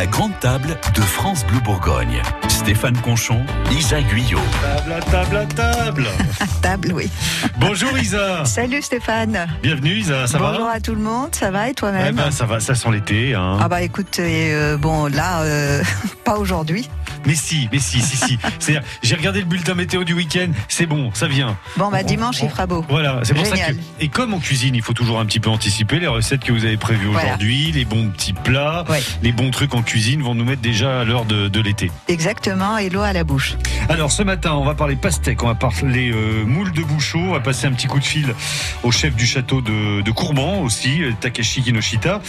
[0.00, 2.22] La grande table de France Bleu Bourgogne.
[2.48, 4.38] Stéphane Conchon, Isa Guyot.
[4.62, 6.06] Table à table à table.
[6.62, 7.10] Table, oui.
[7.58, 8.46] Bonjour Isa.
[8.46, 9.46] Salut Stéphane.
[9.62, 12.30] Bienvenue Isa, ça Bonjour va à tout le monde, ça va et Eh toi-même ben,
[12.30, 13.34] ça va, ça sent l'été.
[13.34, 13.58] Hein.
[13.60, 15.82] Ah bah écoute, euh, bon là, euh,
[16.24, 16.88] pas aujourd'hui.
[17.26, 18.38] Mais si, mais si, si, si.
[18.58, 21.56] C'est-à-dire, J'ai regardé le bulletin météo du week-end, c'est bon, ça vient.
[21.76, 22.84] Bon bah On- dimanche on- il fera beau.
[22.88, 23.72] Voilà, c'est pour ça que.
[24.00, 26.64] Et comme en cuisine, il faut toujours un petit peu anticiper les recettes que vous
[26.64, 27.28] avez prévues Voilà.
[27.28, 29.02] aujourd'hui, les bons petits plats, Ouais.
[29.22, 31.90] les bons trucs en cuisine vont nous mettre déjà à l'heure de, de l'été.
[32.08, 33.56] Exactement, et l'eau à la bouche.
[33.88, 37.32] Alors ce matin, on va parler pastèque, on va parler euh, moules de bouchot, on
[37.32, 38.34] va passer un petit coup de fil
[38.82, 42.20] au chef du château de, de Courban aussi, euh, Takeshi Kinoshita.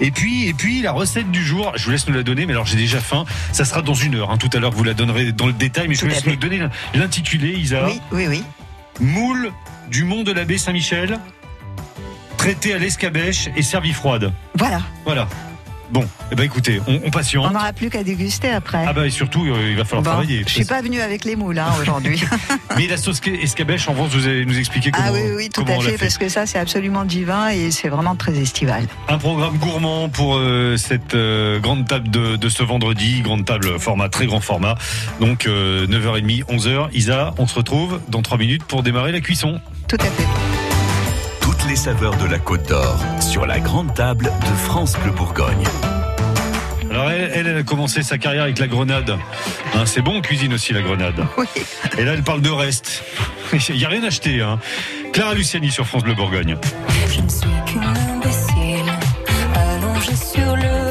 [0.00, 2.52] Et puis, et puis la recette du jour, je vous laisse nous la donner, mais
[2.52, 3.24] alors j'ai déjà faim.
[3.52, 4.30] Ça sera dans une heure.
[4.30, 4.38] hein.
[4.40, 6.66] Tout à l'heure, vous la donnerez dans le détail, mais je vous laisse nous donner
[6.94, 7.84] l'intitulé, Isa.
[7.86, 8.42] Oui, oui, oui.
[8.98, 9.52] Moule
[9.90, 11.18] du mont de la baie Saint-Michel,
[12.38, 14.32] traité à l'escabèche et servi froide.
[14.54, 15.28] Voilà, Voilà.
[15.92, 17.52] Bon, eh ben écoutez, on, on on patiente.
[17.52, 18.84] n'aura plus qu'à déguster après.
[18.86, 20.44] Ah bah et surtout, euh, il va falloir Bon, travailler.
[20.46, 22.22] je suis pas venue avec les moules hein, aujourd'hui.
[22.76, 25.64] Mais la sauce escabèche, en revanche, vous allez nous expliquer comment, ah oui, oui, tout
[25.66, 28.86] à on fait, parce que ça c'est absolument divin et c'est vraiment très estival.
[29.08, 33.78] Un programme gourmand pour euh, cette euh, grande table de, de ce vendredi, grande table
[33.80, 34.76] format, très grand format.
[35.20, 36.88] Donc euh, 9h30, 11h.
[36.92, 39.60] Isa, on se retrouve dans 3 minutes pour démarrer la cuisson.
[39.88, 40.69] Tout à fait.
[41.60, 45.64] Toutes les saveurs de la Côte d'Or sur la grande table de France Bleu Bourgogne.
[46.90, 49.18] Alors elle, elle, elle a commencé sa carrière avec la grenade.
[49.74, 51.22] Hein, c'est bon, on cuisine aussi la grenade.
[51.36, 51.44] Oui.
[51.98, 53.04] Et là, elle parle de reste.
[53.68, 54.40] Il n'y a rien acheté.
[54.40, 54.58] Hein.
[55.12, 56.56] Clara Luciani sur France Bleu Bourgogne.
[57.12, 58.92] Je ne suis qu'une imbécile,
[59.54, 60.89] allongée sur le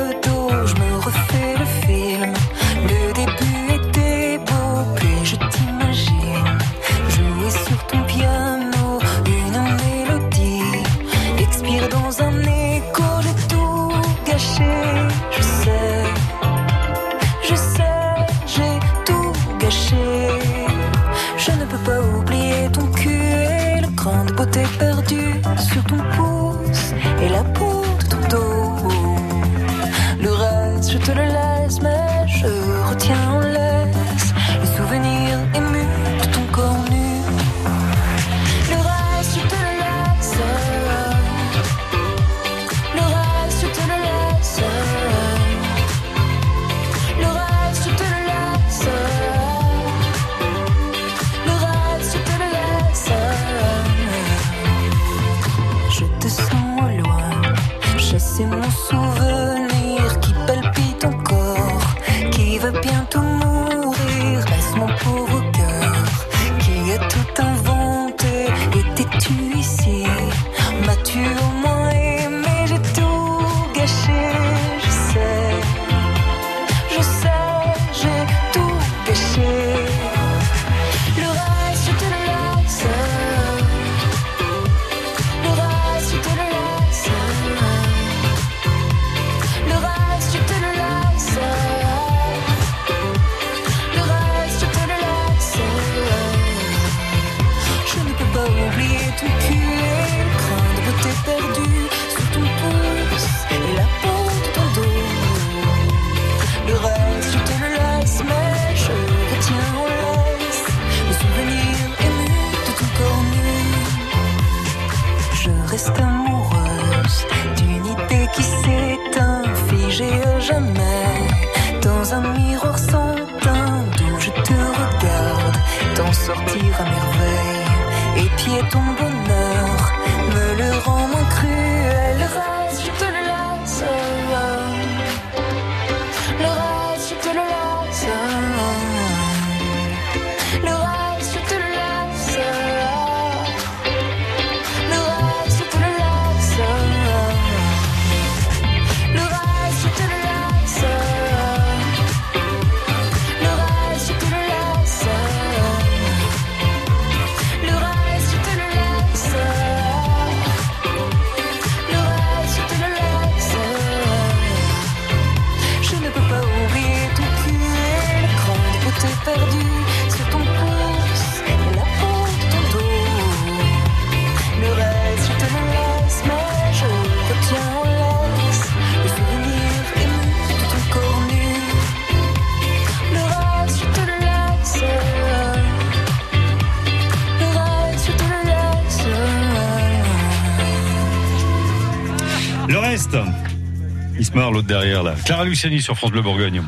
[194.18, 195.16] Il se l'autre derrière là.
[195.26, 196.62] Clara Luciani sur France Bleu Bourgogne.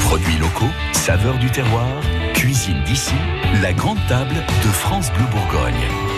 [0.00, 1.86] Produits locaux, saveurs du terroir,
[2.34, 3.14] cuisine d'ici,
[3.62, 6.09] la grande table de France Bleu Bourgogne.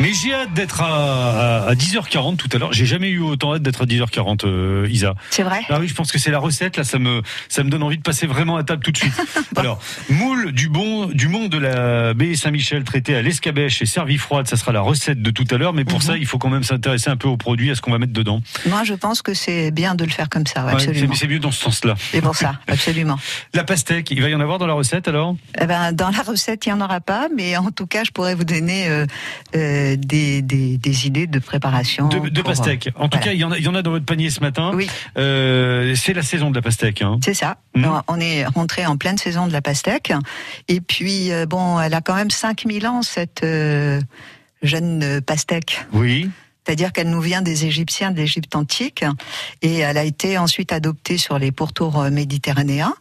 [0.00, 2.72] Mais j'ai hâte d'être à, à, à 10h40 tout à l'heure.
[2.72, 5.14] J'ai jamais eu autant hâte d'être à 10h40, euh, Isa.
[5.30, 6.76] C'est vrai Ah oui, je pense que c'est la recette.
[6.76, 9.12] Là, ça me, ça me donne envie de passer vraiment à table tout de suite.
[9.56, 14.18] Alors, moule du bon, du monde de la baie Saint-Michel traité à l'escabèche et servi
[14.18, 15.72] froide, ça sera la recette de tout à l'heure.
[15.72, 16.04] Mais pour Mhm.
[16.04, 18.12] ça, il faut quand même s'intéresser un peu aux produits, à ce qu'on va mettre
[18.12, 18.40] dedans.
[18.66, 21.12] Moi, je pense que c'est bien de le faire comme ça, Ouais, absolument.
[21.14, 21.94] c'est- c'est mieux dans ce sens-là.
[22.12, 23.18] C'est pour ça, absolument.
[23.52, 25.34] La pastèque, il va y en avoir dans la recette alors?
[25.60, 28.12] Eh ben, dans la recette, il n'y en aura pas, mais en tout cas, je
[28.12, 29.04] pourrais vous donner euh,
[29.56, 32.08] euh, des, des, des idées de préparation.
[32.08, 32.90] De, de pour, pastèque.
[32.96, 34.40] En tout cas, il y, en a, il y en a dans votre panier ce
[34.40, 34.72] matin.
[34.74, 34.88] Oui.
[35.16, 37.02] Euh, c'est la saison de la pastèque.
[37.02, 37.18] Hein.
[37.24, 37.58] C'est ça.
[37.74, 38.02] Mhm.
[38.08, 40.12] On- est rentré en pleine saison de la pastèque.
[40.66, 44.00] Et puis, euh, bon, elle a quand même 5000 ans, cette euh,
[44.62, 45.86] jeune euh, pastèque.
[45.92, 46.28] Oui.
[46.66, 49.04] C'est-à-dire qu'elle nous vient des Égyptiens, de l'Égypte antique.
[49.62, 52.94] Et elle a été ensuite adoptée sur les pourtours euh, méditerranéens.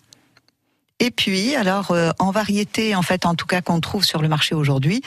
[1.00, 4.28] Et puis, alors, euh, en variété, en fait, en tout cas qu'on trouve sur le
[4.28, 5.02] marché aujourd'hui,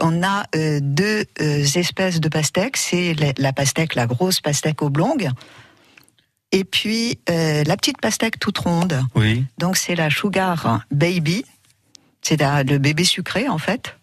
[0.00, 2.76] on a euh, deux euh, espèces de pastèques.
[2.76, 5.30] C'est la, la pastèque, la grosse pastèque oblongue,
[6.50, 9.00] et puis euh, la petite pastèque toute ronde.
[9.14, 9.44] Oui.
[9.58, 11.44] Donc c'est la Sugar Baby,
[12.22, 13.96] c'est la- le bébé sucré en fait.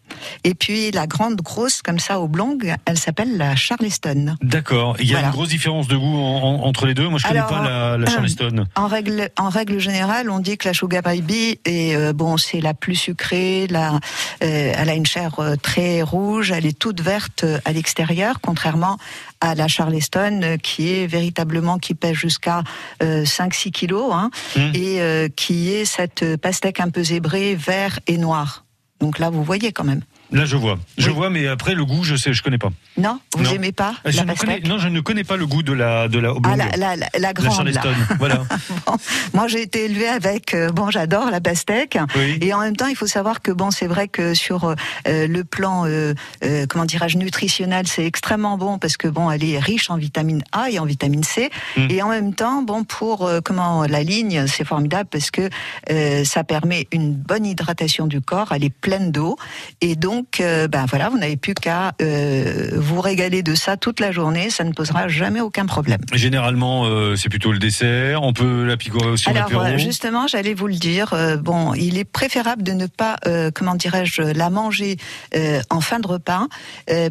[0.44, 4.36] Et puis la grande grosse comme ça oblongue, elle s'appelle la Charleston.
[4.42, 4.95] D'accord.
[5.00, 5.27] Il y a Voilà.
[5.27, 7.07] une grosse différence de goût en- en- entre les deux.
[7.10, 8.65] Moi, je connais Alors, pas la, la euh, Charleston.
[8.75, 12.62] En règle, en règle générale, on dit que la Sugar Baby est euh, bon, c'est
[12.62, 13.68] la plus sucrée.
[13.69, 18.39] La, euh, elle a une chair euh, très rouge, elle est toute verte à l'extérieur,
[18.42, 18.98] contrairement
[19.42, 22.63] à la Charleston qui est véritablement qui pèse jusqu'à
[23.01, 24.71] euh, 5-6 kilos hein, Mmh.
[24.75, 28.63] et qui est cette pastèque un peu zébrée, vert et noir.
[29.04, 30.00] Donc là, vous voyez quand même.
[30.33, 30.77] Là, je vois.
[30.97, 31.15] Je Oui.
[31.15, 32.69] vois, mais après, le goût, je sais, je connais pas.
[32.97, 33.51] Non, vous Non.
[33.53, 35.63] aimez pas Ah, Je la ne connais, pastèque non, je ne connais pas le goût
[35.63, 36.57] de la, de la Ah, oblongue.
[36.57, 37.68] la, la, la, la la grande.
[37.68, 37.81] là.
[37.81, 37.94] Charleston.
[38.19, 38.44] voilà.
[38.85, 38.97] Bon,
[39.33, 40.53] moi, j'ai été élevée avec.
[40.53, 41.97] euh, bon, j'adore la pastèque.
[42.15, 42.38] Oui.
[42.41, 45.44] Et en même temps, il faut savoir que bon, c'est vrai que sur euh, le
[45.44, 46.13] plan, euh,
[46.44, 50.44] euh, comment dirais-je, nutritionnel, c'est extrêmement bon parce que bon, elle est riche en vitamine
[50.51, 51.50] A et en vitamine C.
[51.77, 51.88] Mm.
[51.91, 55.50] Et en même temps, bon, pour euh, comment la ligne, c'est formidable parce que
[55.91, 58.51] euh, ça permet une bonne hydratation du corps.
[58.51, 59.38] Elle est pleine d'eau
[59.81, 64.00] et donc, euh, ben voilà, vous n'avez plus qu'à euh, vous régaler de ça toute
[64.00, 64.50] la journée.
[64.50, 66.00] Ça ne posera jamais aucun problème.
[66.14, 68.24] Généralement, euh, c'est plutôt le dessert.
[68.24, 71.14] On peut la picorer aussi Alors justement, j'allais vous le dire.
[71.42, 73.18] bon, il est préférable de ne pas,
[73.54, 74.98] comment dirais-je, la manger
[75.70, 76.48] en fin de repas,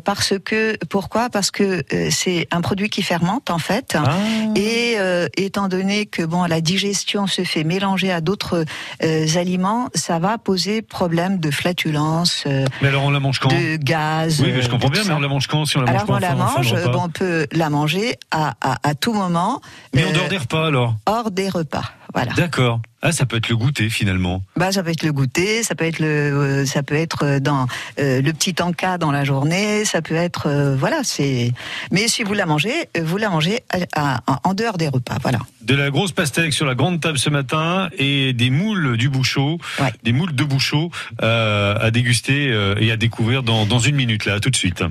[0.05, 1.31] parce que pourquoi?
[1.31, 3.97] Parce que c'est un produit qui fermente en fait.
[3.97, 4.17] Ah.
[4.56, 4.97] Et
[5.37, 8.65] étant donné que bon, la digestion se fait mélanger à d'autres
[9.00, 12.44] aliments, ça va poser problème de flatulence,
[12.81, 14.40] Mais alors, on la mange quand de gaz.
[14.40, 15.94] Oui, mais je euh, comprends bien, mais on la mange quand si on la mange
[15.94, 19.60] Alors pas on la mange, bon, on peut la manger à, à, à tout moment.
[19.94, 21.84] Mais en euh, dehors des repas, alors hors des repas.
[22.14, 22.32] Voilà.
[22.35, 22.81] D'accord.
[23.05, 24.43] Ah, ça peut être le goûter, finalement.
[24.56, 27.67] Bah, ça peut être le goûter, ça peut être le, euh, ça peut être dans
[27.99, 31.50] euh, le petit encas dans la journée, ça peut être, euh, voilà, c'est.
[31.91, 33.61] Mais si vous la mangez, euh, vous la mangez
[33.97, 35.38] à- à- en dehors des repas, voilà.
[35.62, 39.58] De la grosse pastèque sur la grande table ce matin et des moules du Bouchot,
[39.81, 39.93] Ouais.
[40.05, 40.91] des moules de Bouchot
[41.23, 44.85] euh, à déguster euh, et à découvrir dans, dans une minute, là, tout de suite.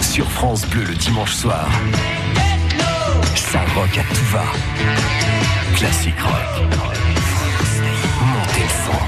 [0.00, 1.68] Sur France Bleu le dimanche soir.
[3.34, 4.44] Ça rock à tout va.
[5.76, 6.62] Classique rock.
[8.20, 8.98] Montez le son.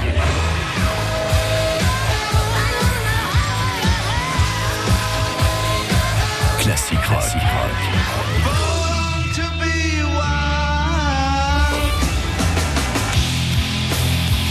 [6.59, 7.23] Classique rock.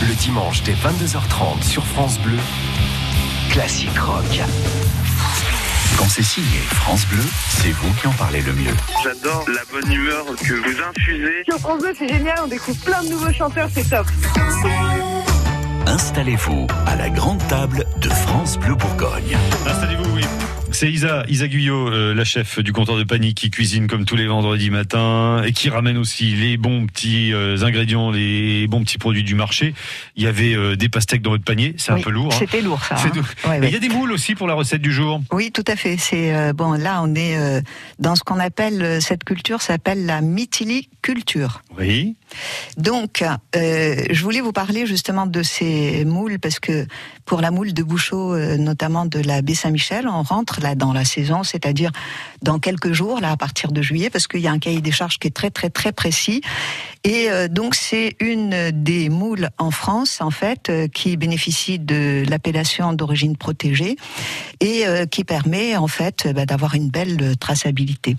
[0.02, 2.38] Le dimanche dès 22h30 sur France Bleu.
[3.50, 4.42] Classique rock.
[6.00, 8.74] Quand c'est signé France Bleu, c'est vous qui en parlez le mieux.
[9.04, 11.44] J'adore la bonne humeur que vous infusez.
[11.46, 14.06] Sur France 2, c'est génial, on découvre plein de nouveaux chanteurs, c'est top.
[15.86, 19.36] Installez-vous à la grande table de France Bleu Bourgogne.
[19.66, 20.24] Installez-vous, oui.
[20.72, 24.16] C'est Isa, Isa Guyot, euh, la chef du comptoir de panique qui cuisine comme tous
[24.16, 28.96] les vendredis matins et qui ramène aussi les bons petits euh, ingrédients, les bons petits
[28.96, 29.74] produits du marché.
[30.16, 32.32] Il y avait euh, des pastèques dans votre panier, c'est Oui, un peu lourd.
[32.32, 32.36] hein.
[32.38, 32.94] C'était lourd, ça.
[32.96, 33.10] Hein.
[33.12, 33.18] tout.
[33.48, 33.68] Ouais, Et ouais.
[33.68, 35.20] Il y a des moules aussi pour la recette du jour.
[35.32, 35.96] Oui, tout à fait.
[35.98, 36.72] C'est bon.
[36.72, 37.36] Là, on est
[37.98, 41.62] dans ce qu'on appelle cette culture s'appelle la mytiliculture.
[41.78, 42.14] Oui.
[42.76, 43.22] Donc,
[43.56, 46.86] euh, je voulais vous parler justement de ces moules parce que
[47.24, 50.92] pour la moule de Bouchot, euh, notamment de la baie Saint-Michel, on rentre là dans
[50.92, 51.90] la saison, c'est-à-dire
[52.42, 54.92] dans quelques jours, là à partir de juillet, parce qu'il y a un cahier des
[54.92, 56.42] charges qui est très très très précis.
[57.02, 62.24] Et euh, donc c'est une des moules en France en fait euh, qui bénéficie de
[62.28, 63.96] l'appellation d'origine protégée
[64.60, 68.16] et euh, qui permet en fait bah, d'avoir une belle traçabilité.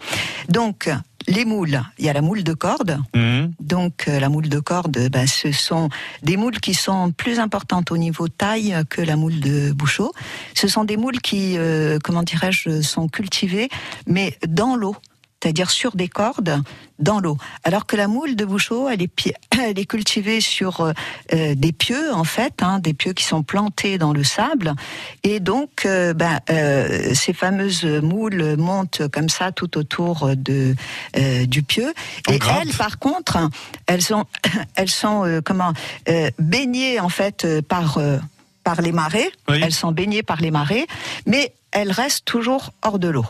[0.50, 0.90] Donc
[1.28, 3.00] les moules, il y a la moule de corde.
[3.16, 3.54] Mhm.
[3.60, 5.90] Donc euh, la moule de corde, ben, ce sont
[6.24, 10.12] des moules qui sont plus importantes au niveau taille que la moule de Bouchot.
[10.54, 13.70] Ce sont des moules qui, euh, comment dirais-je, sont cultivées,
[14.08, 14.96] mais dans l'eau.
[15.42, 16.62] C'est-à-dire sur des cordes
[17.00, 17.38] dans l'eau.
[17.64, 20.94] Alors que la moule de Bouchot, elle est, elle est cultivée sur euh,
[21.34, 24.74] euh, des pieux en fait, hein, des pieux qui sont plantés dans le sable.
[25.24, 30.76] Et donc, euh, ben, euh, ces fameuses moules montent comme ça tout autour de
[31.46, 31.94] du pieu.
[32.30, 33.38] Et elles, par contre,
[33.88, 34.26] elles sont,
[34.76, 35.74] elles sont comment
[36.40, 38.00] baignées en fait par
[38.64, 39.32] par les marées.
[39.50, 39.60] Oui.
[39.64, 40.88] Elles sont baignées par les marées,
[41.26, 43.26] mais elles restent toujours hors de l'eau.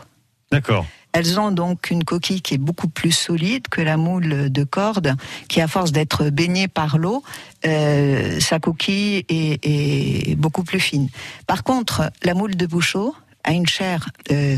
[0.50, 0.86] D'accord.
[1.12, 5.14] Elles ont donc une coquille qui est beaucoup plus solide que la moule de corde,
[5.48, 7.22] qui à force d'être baignée par l'eau,
[7.66, 11.08] euh, sa coquille est, est beaucoup plus fine.
[11.46, 13.14] Par contre, la moule de Bouchot
[13.44, 14.56] a une chair euh,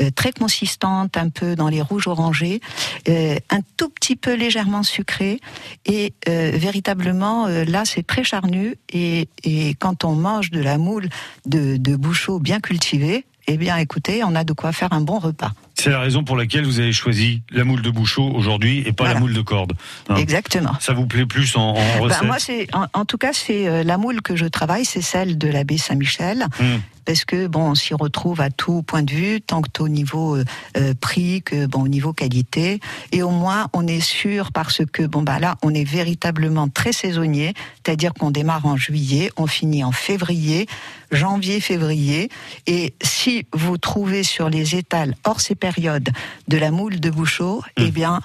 [0.00, 2.60] euh, très consistante, un peu dans les rouges orangés,
[3.08, 5.38] euh, un tout petit peu légèrement sucré,
[5.84, 8.76] et euh, véritablement là c'est très charnu.
[8.92, 11.08] Et, et quand on mange de la moule
[11.46, 15.18] de, de Bouchot bien cultivée, eh bien écoutez, on a de quoi faire un bon
[15.18, 15.52] repas.
[15.74, 19.04] C'est la raison pour laquelle vous avez choisi la moule de Bouchot aujourd'hui et pas
[19.04, 19.14] Voilà.
[19.14, 19.72] la moule de corde.
[20.08, 20.16] hein.
[20.16, 20.72] Exactement.
[20.80, 23.66] Ça vous plaît plus en, en Ben, recette moi, c'est en, en tout cas, c'est
[23.66, 26.80] euh, la moule que je travaille, c'est celle de la baie Saint-Michel, Hum.
[27.04, 30.36] Parce que bon, on s'y retrouve à tout point de vue, tant que au niveau
[30.36, 30.44] euh,
[30.76, 32.80] euh, prix que bon au niveau qualité,
[33.10, 36.92] et au moins on est sûr parce que bon bah là, on est véritablement très
[36.92, 37.54] saisonnier,
[37.84, 40.66] c'est-à-dire qu'on démarre en juillet, on finit en février,
[41.10, 42.30] janvier, février,
[42.66, 46.10] et si vous trouvez sur les étals hors ces périodes
[46.48, 48.20] de la moule de Bouchot, eh bien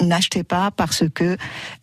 [0.00, 1.36] n'achetez pas parce que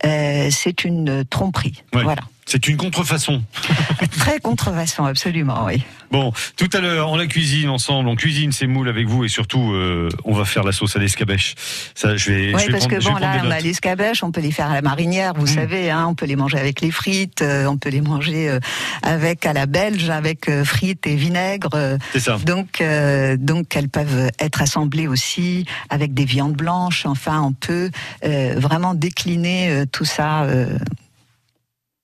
[0.06, 1.84] euh, c'est une tromperie.
[1.94, 2.04] Ouais.
[2.04, 2.22] Voilà.
[2.48, 3.44] C'est une contrefaçon.
[4.20, 5.84] Très contrefaçon, absolument, oui.
[6.12, 9.28] Bon, tout à l'heure, on la cuisine ensemble, on cuisine ces moules avec vous et
[9.30, 11.56] surtout, euh, on va faire la sauce à l'escabèche.
[11.96, 13.64] Ça, je vais, Oui, je vais parce prendre, que bon, là, on a notes.
[13.64, 15.56] les escabèches, on peut les faire à la marinière, vous Mm.
[15.56, 18.60] savez, hein, on peut les manger avec les frites, euh, on peut les manger euh,
[19.02, 21.98] avec à la belge, avec frites et vinaigre.
[22.14, 22.38] C'est ça.
[22.46, 22.82] donc,
[23.40, 27.08] donc, elles peuvent être assemblées aussi avec des viandes blanches.
[27.08, 27.90] Enfin, on peut
[28.24, 30.46] vraiment décliner tout ça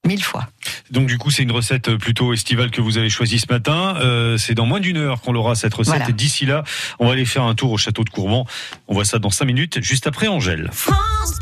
[0.05, 0.47] mille fois.
[0.89, 3.95] Donc du coup, c'est une recette euh, plutôt estivale que vous avez choisie ce matin.
[4.01, 5.95] Euh, c'est dans moins d'une heure qu'on l'aura cette recette.
[5.95, 6.09] Voilà.
[6.09, 6.63] Et d'ici là,
[6.99, 8.45] on va aller faire un tour au château de Courban.
[8.87, 10.69] On voit ça dans cinq minutes, juste après Angèle.
[10.71, 11.39] France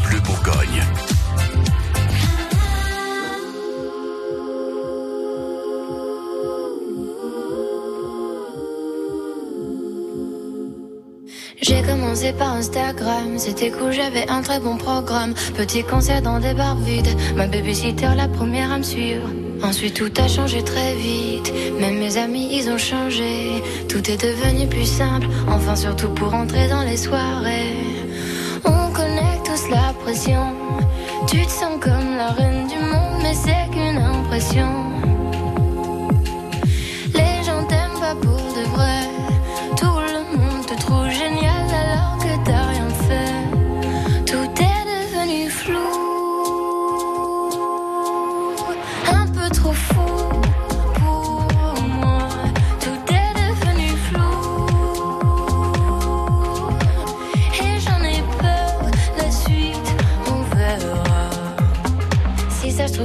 [0.00, 0.82] Bleu Bourgogne.
[11.68, 15.34] J'ai commencé par Instagram, c'était cool, j'avais un très bon programme.
[15.56, 19.28] Petit concert dans des bars vides, ma babysitter la première à me suivre.
[19.64, 23.64] Ensuite tout a changé très vite, même mes amis ils ont changé.
[23.88, 27.74] Tout est devenu plus simple, enfin surtout pour entrer dans les soirées.
[28.64, 30.54] On connaît tous la pression,
[31.26, 34.95] tu te sens comme la reine du monde, mais c'est qu'une impression.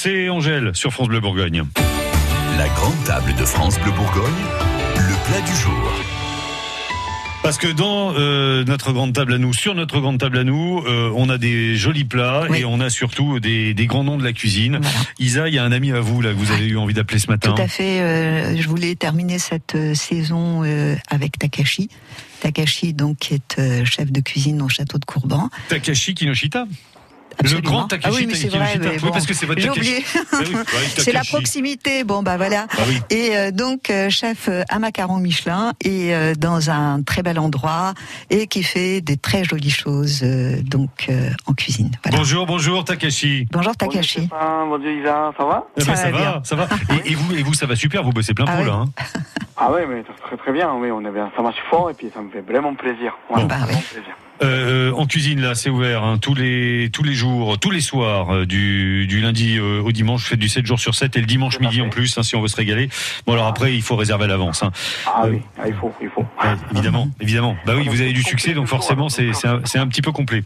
[0.00, 1.64] C'est Angèle sur France Bleu Bourgogne.
[2.56, 4.32] La grande table de France Bleu Bourgogne,
[4.96, 5.92] le plat du jour.
[7.42, 10.84] Parce que dans euh, notre grande table à nous, sur notre grande table à nous,
[10.86, 12.60] euh, on a des jolis plats Oui.
[12.60, 14.78] et on a surtout des, des grands noms de la cuisine.
[14.80, 14.98] Voilà.
[15.18, 17.18] Isa, il y a un ami à vous là que vous avez eu envie d'appeler
[17.18, 17.54] ce matin.
[17.56, 18.00] Tout à fait.
[18.00, 21.88] euh, je voulais terminer cette euh, saison euh, avec Takashi.
[22.40, 25.50] Takashi, donc, qui est euh, chef de cuisine au château de Courban.
[25.68, 26.66] Takashi Kinoshita.
[27.40, 27.60] Absolument.
[27.70, 29.60] Le grand Takashi ah oui, mais c'est vrai, mais Oui, bon, parce que c'est votre
[29.60, 30.04] j'ai oublié.
[30.32, 30.64] Ah oui, ouais,
[30.98, 32.04] C'est la proximité.
[32.04, 32.66] Bon, bah voilà.
[32.72, 33.00] Ah oui.
[33.10, 37.38] Et euh, donc euh, chef euh, à macaron Michelin et euh, dans un très bel
[37.38, 37.94] endroit
[38.30, 41.90] et qui fait des très jolies choses euh, donc euh, en cuisine.
[42.04, 42.18] Voilà.
[42.18, 43.46] Bonjour, bonjour Takashi.
[43.52, 44.28] Bonjour Takashi.
[44.30, 46.40] Bonjour Isa, ça va Eh ben, Ça ça va va, bien.
[46.44, 46.68] ça va.
[47.04, 48.02] Et, et vous, et vous, ça va super.
[48.02, 48.68] Vous bossez plein Ah pot oui.
[48.68, 48.74] là.
[48.74, 48.86] hein.
[49.56, 52.08] Ah ouais, mais très très bien, oui, on est bien, ça marche fort et puis
[52.14, 53.12] ça me fait vraiment plaisir.
[53.28, 53.64] Voilà, Bah ouais.
[53.66, 54.16] vraiment plaisir.
[54.42, 58.30] Euh, en cuisine là, c'est ouvert hein, tous les tous les jours, tous les soirs
[58.32, 60.22] euh, du, du lundi euh, au dimanche.
[60.22, 62.36] Vous faites du 7 jours sur 7 et le dimanche midi en plus hein, si
[62.36, 62.88] on veut se régaler.
[63.26, 64.62] Bon alors après il faut réserver à l'avance.
[64.62, 64.70] Hein.
[65.06, 66.20] Ah Euh, oui, ah, il faut, il faut.
[66.20, 67.56] Ouais, évidemment, évidemment.
[67.66, 70.12] Bah oui, vous avez du succès donc forcément c'est c'est un, c'est un petit peu
[70.12, 70.44] complet.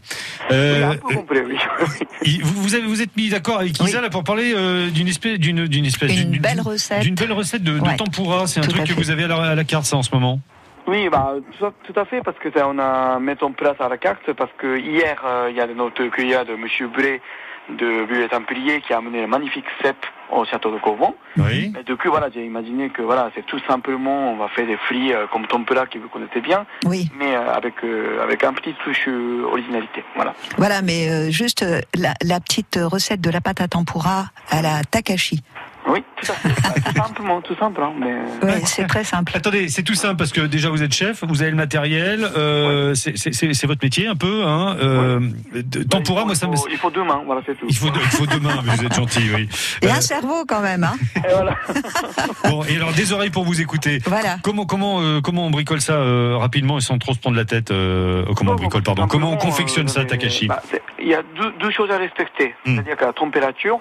[0.51, 2.39] Euh, un peu complet, oui.
[2.43, 4.03] vous vous avez vous êtes mis d'accord avec Isa Oui.
[4.03, 7.01] là pour parler euh, d'une espèce d'une d'une espèce Une d'une- belle recette.
[7.03, 7.95] d'une belle recette de, de Ouais.
[7.95, 8.47] tempura.
[8.47, 10.09] C'est un Tout truc que vous avez à la, à la carte ça en ce
[10.13, 10.39] moment.
[10.87, 13.77] Oui, bah, tout, à- tout à fait, parce que ça, on a mis en place
[13.79, 17.21] à la carte, parce que hier, euh, il y a notre cueillard de Monsieur Bré
[17.69, 19.95] de Bulle Templier qui a amené un magnifique cep
[20.29, 21.15] au château de Courban.
[21.37, 21.71] Oui.
[21.79, 24.75] Et du coup, voilà, j'ai imaginé que voilà, c'est tout simplement, on va faire des
[24.75, 28.51] fruits euh, comme tempura que vous connaissez bien, Oui, mais euh, avec euh, avec un
[28.51, 30.03] petit touche euh, originalité.
[30.15, 30.33] Voilà.
[30.57, 34.61] voilà, mais euh, juste euh, la, la petite recette de la pâte à tempura à
[34.61, 35.41] la Takashi.
[35.87, 36.47] Oui, tout à fait.
[36.49, 38.13] Euh, tout simplement, tout simple, hein, mais.
[38.43, 39.33] Oui, c'est très simple.
[39.35, 42.93] Attendez, c'est tout simple parce que déjà vous êtes chef, vous avez le matériel, euh,
[42.93, 44.43] c'est- c'est c'est- c'est votre métier un peu.
[44.45, 45.19] Hein, euh,
[45.53, 45.63] il
[46.05, 46.55] faut, moi ça me.
[46.71, 47.65] il faut deux mains, voilà, c'est tout.
[47.69, 49.49] Il faut, deux- il faut deux mains, mais vous êtes gentil, oui.
[49.81, 50.95] Et Euh, un cerveau quand même, hein.
[51.17, 51.55] Et voilà.
[52.49, 53.99] bon, et alors des oreilles pour vous écouter.
[54.05, 54.37] Voilà.
[54.41, 57.45] Comment comment euh, comment on bricole ça euh, rapidement et sans trop se prendre la
[57.45, 60.61] tête euh, Comment on bricole, pardon Comment on confectionne ça, Takashi Bah,
[60.99, 62.75] Il y a deux, deux choses à respecter, Hmm.
[62.75, 63.79] c'est-à-dire que la température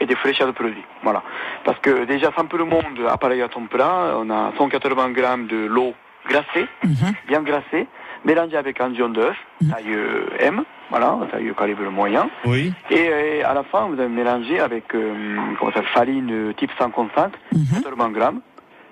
[0.00, 0.84] et des fraîcheurs de produits.
[1.02, 1.22] Voilà.
[1.64, 5.94] Parce que déjà, simplement, de appareil à tempéra, on a 180 grammes de l'eau
[6.28, 7.14] glacée, Mhm.
[7.28, 7.86] bien glacée,
[8.24, 9.70] mélangée avec un jaune d'œuf, Mhm.
[9.70, 12.28] taille euh, M, voilà, taille calibre moyen.
[12.44, 12.72] Oui.
[12.90, 17.32] Et euh, à la fin, vous allez mélanger avec euh, comment ça, farine type 55,
[17.52, 17.82] Mhm.
[17.84, 18.40] 80 grammes,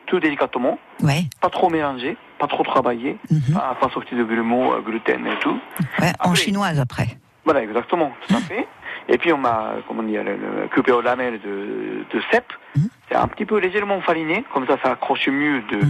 [0.07, 1.25] tout délicatement, Ouais.
[1.40, 3.55] pas trop mélangé, pas trop travaillé, Mhm.
[3.55, 5.59] pas, pas sorti de grumeaux, gluten et tout.
[6.01, 7.09] Ouais, en chinoise après.
[7.45, 8.67] Voilà, exactement, tout à fait.
[9.09, 12.53] Et puis on m'a, comment dire, le, le coupé aux lamelles de, de cèpe.
[12.77, 12.88] Mhm.
[13.09, 15.81] C'est un petit peu légèrement fariné, comme ça ça accroche mieux de,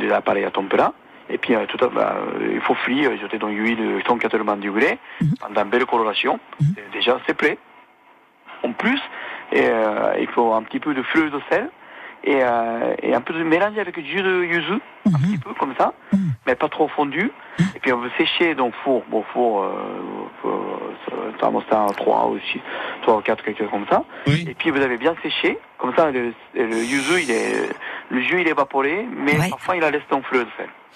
[0.00, 0.92] de l'appareil à tempéra.
[1.28, 4.56] Et puis euh, tout à, bah, euh, il faut frire, jeter dans l'huile de 180
[4.56, 5.34] degrés, Mhm.
[5.40, 6.40] pendant une belle coloration.
[6.60, 6.74] Mhm.
[6.92, 7.58] Déjà c'est prêt.
[8.62, 9.00] En plus,
[9.52, 11.70] et, euh, il faut un petit peu de fleur de sel
[12.24, 14.72] et, euh, et un peu de mélange avec du jus de yuzu,
[15.06, 15.38] un petit Mhm.
[15.40, 16.32] peu comme ça, Mhm.
[16.46, 17.30] mais pas trop fondu.
[17.74, 19.70] Et puis on veut sécher dans le four, bon four, euh,
[20.46, 22.60] euh, thermostat 3 ou 6,
[23.02, 24.04] 3 ou 4, quelque chose comme ça.
[24.26, 24.46] Oui.
[24.48, 27.68] Et puis vous avez bien séché, comme ça le, le yuzu, il est,
[28.10, 29.50] le jus il est évaporé, mais Ouais.
[29.50, 30.46] parfois il a laissé en fleur.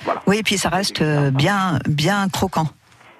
[0.02, 0.22] Voilà.
[0.26, 2.66] Oui, et puis ça reste euh, bien, bien croquant.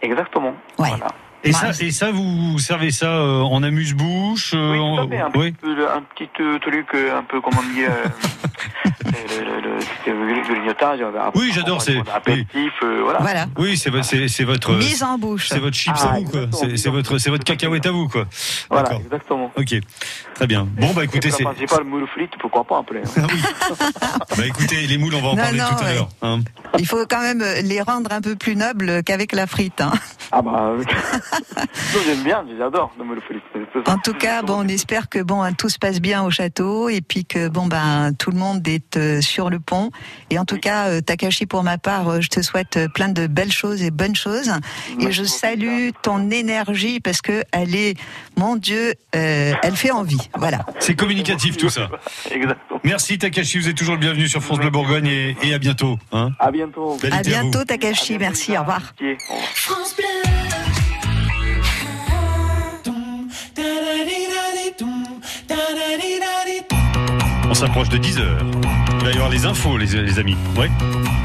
[0.03, 0.55] Exactement.
[0.79, 0.89] Ouais.
[0.91, 1.07] Voilà.
[1.45, 1.53] Et Ouais.
[1.53, 4.99] ça, et ça, vous servez ça euh, en amuse-bouche euh, Oui, en-.
[5.13, 5.53] Un, oui.
[5.53, 11.01] peu, un petit euh, truc, euh, un peu, comment dire, euh, le, grignotage.
[11.01, 13.19] euh, Oui, j'adore, c'est- Apéritif, euh, voilà.
[13.21, 13.47] Voilà.
[13.59, 15.49] Oui, c'est votre, c'est c'est votre, Mise en bouche.
[15.49, 16.41] c'est votre chips Ah, à vous, quoi.
[16.77, 18.25] C'est votre, c'est votre cacahuète à vous, quoi.
[18.71, 19.51] Voilà, exactement.
[19.57, 19.75] Ok,
[20.35, 20.67] très bien.
[20.79, 21.45] Bon, bah écoutez, c'est.
[21.45, 22.99] principale moule frite, pourquoi pas après.
[23.01, 23.27] hein.
[23.27, 23.87] Ah oui.
[24.37, 26.09] Bah écoutez, les moules, on va en Non, parler non, tout à l'heure.
[26.23, 26.41] hein.
[26.79, 29.81] Il faut quand même les rendre un peu plus nobles qu'avec la frite.
[29.81, 29.93] hein.
[30.33, 30.83] Ah bah, euh,
[32.07, 32.91] j'aime bien, j'adore.
[32.99, 33.93] Le frites, c'est ça.
[33.95, 37.01] En tout cas, bon, on espère que bon, tout se passe bien au château et
[37.01, 39.91] puis que bon ben tout le monde est euh, sur le pont.
[40.31, 43.27] Et en tout cas, euh, Takashi, pour ma part, euh, je te souhaite plein de
[43.27, 44.53] belles choses et bonnes choses.
[45.01, 47.97] Et je salue ton énergie parce que elle est,
[48.37, 50.29] mon Dieu, euh, elle fait envie.
[50.37, 50.67] Voilà.
[50.81, 51.89] C'est communicatif tout ça.
[52.31, 52.81] Exactement.
[52.83, 55.99] Merci Takashi, vous êtes toujours le bienvenu sur France Bleu Bourgogne et, et à bientôt.
[56.13, 56.31] Hein.
[56.39, 56.99] À bientôt.
[57.11, 58.19] À bientôt, Takashi.
[58.19, 58.57] Merci.
[58.57, 58.95] Au revoir.
[59.01, 59.49] Ok, au revoir.
[59.55, 60.44] France Bleu.
[67.55, 68.21] On s'approche de 10h.
[68.99, 70.37] Il va y avoir les infos, les, amis.
[70.57, 70.69] Ouais.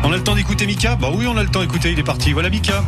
[0.03, 1.91] On a le temps d'écouter Mika Bah oui, on a le temps d'écouter.
[1.91, 2.33] Il est parti.
[2.33, 2.83] Voilà Mika.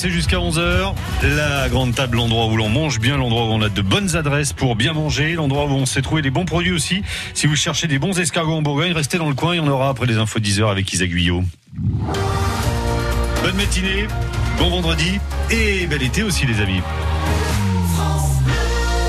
[0.00, 0.94] C'est jusqu'à 11h.
[1.22, 4.54] La grande table, l'endroit où l'on mange bien, l'endroit où on a de bonnes adresses
[4.54, 7.02] pour bien manger, l'endroit où on sait trouver des bons produits aussi.
[7.34, 9.68] Si vous cherchez des bons escargots en Bourgogne, restez dans le coin, il y en
[9.68, 11.44] aura après les infos 10h avec Isa Guyot.
[13.42, 14.06] Bonne matinée,
[14.58, 15.18] bon vendredi
[15.50, 16.80] et bel été aussi les amis.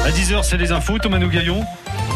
[0.03, 1.63] À 10h, c'est les infos, Thomas Gaillon.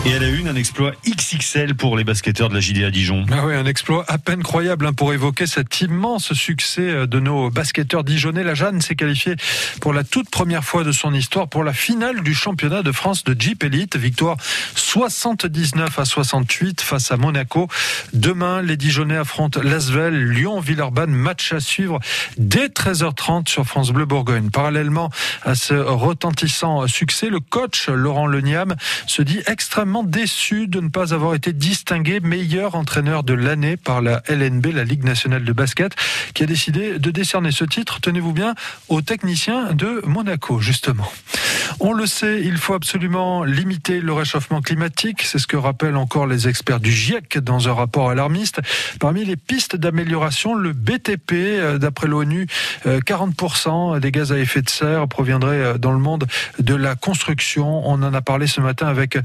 [0.08, 3.26] Et à la une, un exploit XXL pour les basketteurs de la JDA Dijon.
[3.32, 7.20] Ah oui, un exploit à peine croyable hein, pour évoquer cet immense succès euh, de
[7.20, 8.44] nos basketteurs dijonnais.
[8.44, 9.36] La Jeanne s'est qualifiée
[9.82, 13.24] pour la toute première fois de son histoire pour la finale du championnat de France
[13.24, 13.98] de Jeep Elite.
[13.98, 14.38] Victoire
[14.76, 17.68] 79 à 68 face à Monaco.
[18.13, 21.13] Demain, les Dijonnais affrontent Lasvel, Lyon, Villeurbanne.
[21.13, 22.00] Match à suivre
[22.38, 24.52] dès 13h30 sur France Bleu Bourgogne.
[24.52, 25.10] Parallèlement
[25.41, 28.76] à ce retentissant succès, le coach Laurent Leniam
[29.08, 34.01] se dit extrêmement déçu de ne pas avoir été distingué meilleur entraîneur de l'année par
[34.01, 35.95] la LNB, la Ligue nationale de basket,
[36.34, 38.55] qui a décidé de décerner ce titre, tenez-vous bien,
[38.89, 41.12] au technicien de Monaco, justement.
[41.79, 45.23] On le sait, il faut absolument limiter le réchauffement climatique.
[45.23, 48.62] C'est ce que rappellent encore les experts du GIEC dans un rapport alarmiste.
[48.99, 52.47] Parmi les pistes d'amélioration, le BTP, euh, d'après l'ONU,
[52.86, 56.27] euh, 40% des gaz à effet de serre proviendraient euh, dans le monde
[56.60, 57.88] de la construction.
[57.88, 59.17] On en a parlé ce matin avec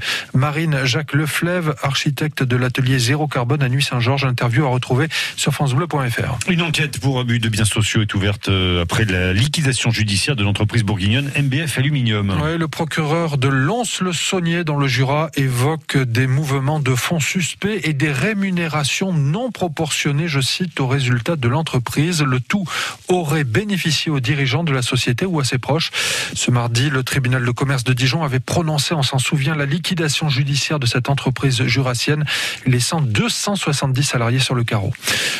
[0.67, 4.25] Marine Jacques Leflève, architecte de l'atelier Zéro Carbone à Nuit-Saint-Georges.
[4.25, 6.37] Interview à retrouver sur francebleu.fr.
[6.49, 10.43] Une enquête pour abus de biens sociaux est ouverte euh, après la liquidation judiciaire de
[10.43, 12.29] l'entreprise bourguignonne MBF Aluminium.
[12.43, 17.93] Ouais, le procureur de Lons-le-Saunier dans le Jura évoque des mouvements de fonds suspects et
[17.93, 22.21] des rémunérations non proportionnées, je cite, aux résultats de l'entreprise.
[22.21, 22.67] Le tout
[23.07, 25.89] aurait bénéficié aux dirigeants de la société ou à ses proches.
[26.35, 30.29] Ce mardi, le tribunal de commerce de Dijon avait prononcé, on s'en souvient, la liquidation
[30.29, 32.25] judiciaire de cette entreprise jurassienne,
[32.65, 34.91] laissant 270 salariés sur le carreau.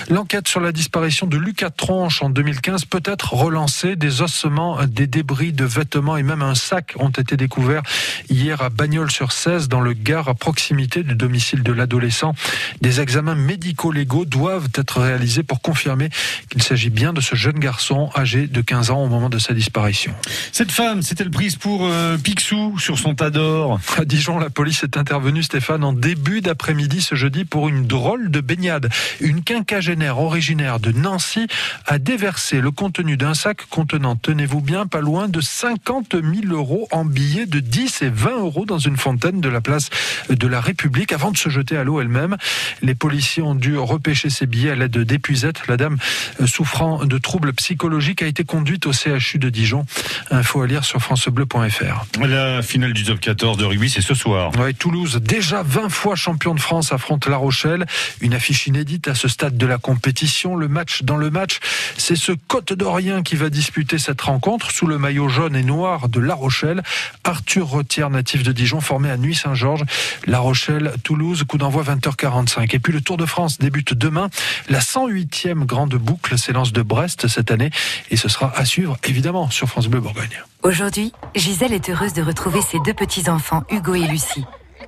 [0.09, 3.95] L'enquête sur la disparition de Lucas Tronche en 2015 peut être relancée.
[3.95, 7.83] Des ossements, des débris de vêtements et même un sac ont été découverts
[8.29, 12.33] hier à Bagnols-sur-Cèze, dans le Gard, à proximité du domicile de l'adolescent.
[12.81, 16.09] Des examens médico-légaux doivent être réalisés pour confirmer
[16.49, 19.53] qu'il s'agit bien de ce jeune garçon âgé de 15 ans au moment de sa
[19.53, 20.13] disparition.
[20.51, 24.83] Cette femme s'est-elle prise pour euh, Picsou sur son tas d'or À Dijon, la police
[24.83, 28.89] est intervenue, Stéphane, en début d'après-midi ce jeudi pour une drôle de baignade.
[29.19, 31.47] Une quinquagénaire originaire de Nancy
[31.85, 36.87] a déversé le contenu d'un sac contenant, tenez-vous bien, pas loin de 50 000 euros
[36.91, 39.89] en billets de 10 et 20 euros dans une fontaine de la place
[40.29, 42.37] de la République avant de se jeter à l'eau elle-même.
[42.81, 45.67] Les policiers ont dû repêcher ces billets à l'aide d'épuisettes.
[45.67, 45.97] La dame,
[46.41, 49.85] euh, souffrant de troubles psychologiques, a été conduite au CHU de Dijon.
[50.29, 52.05] Info à lire sur francebleu.fr.
[52.25, 54.51] La finale du top 14 de rugby, c'est ce soir.
[54.57, 57.85] Ouais, Toulouse, déjà 20 fois champion de France, affronte La Rochelle.
[58.19, 60.55] Une affiche inédite à ce stade de la compétition.
[60.55, 61.59] Le match dans le match,
[61.97, 66.09] c'est ce Côte d'Orient qui va disputer cette rencontre sous le maillot jaune et noir
[66.09, 66.81] de La Rochelle.
[67.23, 69.83] Arthur Retière, natif de Dijon, formé à Nuit-Saint-Georges.
[70.25, 72.75] La Rochelle, Toulouse, coup d'envoi 20h45.
[72.75, 74.31] Et puis le Tour de France débute demain.
[74.67, 77.69] La 108e grande boucle s'élance de Brest cette année.
[78.09, 80.41] Et ce sera à suivre, évidemment, sur France Bleu Bourgogne.
[80.63, 84.43] Aujourd'hui, Gisèle est heureuse de retrouver ses deux petits-enfants, Hugo et Lucie.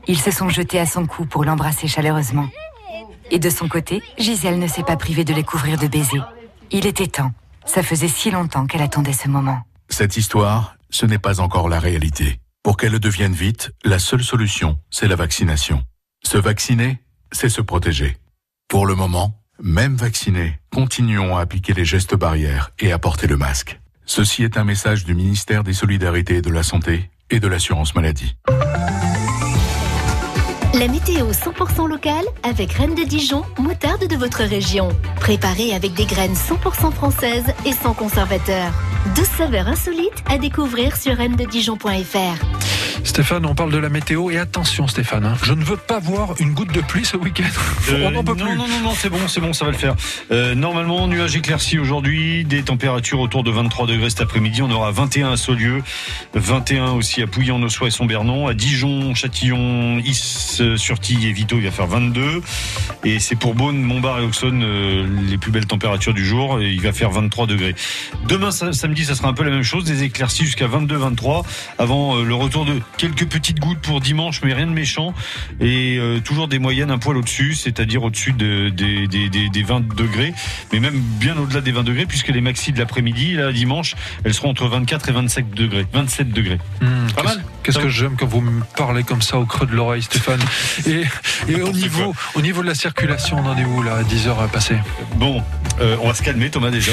[0.08, 2.50] Ils se sont jetés à son cou pour l'embrasser chaleureusement.
[3.32, 6.28] Et de son côté, Gisèle ne s'est pas privée de les couvrir de baisers.
[6.72, 7.32] Il était temps.
[7.66, 9.62] Ça faisait si longtemps qu'elle attendait ce moment.
[9.90, 12.40] Cette histoire, ce n'est pas encore la réalité.
[12.64, 15.84] Pour qu'elle le devienne vite, la seule solution, c'est la vaccination.
[16.24, 17.00] Se vacciner,
[17.32, 18.18] c'est se protéger.
[18.68, 23.38] Pour le moment, même vaccinés, continuons à appliquer les gestes barrières et à porter le
[23.38, 23.80] masque.
[24.06, 27.96] Ceci est un message du ministère des Solidarités et de la Santé et de l'Assurance
[27.96, 28.36] Maladie.
[30.80, 34.90] La météo 100% locale avec Reine de Dijon, moutarde de votre région.
[35.18, 38.74] Préparée avec des graines 100% françaises et sans conservateur.
[39.16, 42.73] 12 saveurs insolites à découvrir sur reine-de-dijon.fr.
[43.04, 46.36] Stéphane, on parle de la météo et attention Stéphane, hein, je ne veux pas voir
[46.40, 47.44] une goutte de pluie ce week-end.
[47.90, 48.56] Euh, on n'en peut non, plus.
[48.56, 49.96] non, non, non, c'est bon, c'est bon, ça va le faire.
[50.32, 54.62] Euh, normalement, nuages éclaircis aujourd'hui, des températures autour de 23 degrés cet après-midi.
[54.62, 55.84] On aura 21 à Saulieu,
[56.34, 61.58] 21 aussi à Pouilly, en Ossois et Son-Bernon, à Dijon, Châtillon, Is, Surtille et Vito,
[61.58, 62.42] il va faire 22.
[63.04, 66.62] Et c'est pour Beaune, Montbard et Auxonne euh, les plus belles températures du jour.
[66.62, 67.76] Et il va faire 23 degrés.
[68.30, 71.44] Demain, sa- samedi, ça sera un peu la même chose, des éclaircies jusqu'à 22-23,
[71.80, 75.14] avant le retour de quelques petites gouttes pour dimanche, mais rien de méchant.
[75.60, 79.64] Et euh, toujours des moyennes un poil au-dessus, c'est-à-dire au-dessus de, des, des, des, des
[79.64, 80.34] 20 degrés,
[80.72, 84.34] mais même bien au-delà des 20 degrés, puisque les maxis de l'après-midi, là, dimanche, elles
[84.34, 85.86] seront entre 24 et 27 degrés.
[85.94, 86.60] 27 degrés.
[86.82, 87.44] Hmm, Pas mal.
[87.64, 90.42] Qu'est-ce que j'aime quand vous me parlez comme ça au creux de l'oreille, Stéphane.
[90.86, 91.04] Et,
[91.48, 94.28] et au, niveau, au niveau de la circulation, on en est où là, à 10
[94.28, 94.76] heures à passer?
[95.16, 95.42] Bon,
[95.80, 96.92] euh, on va se calmer Thomas déjà.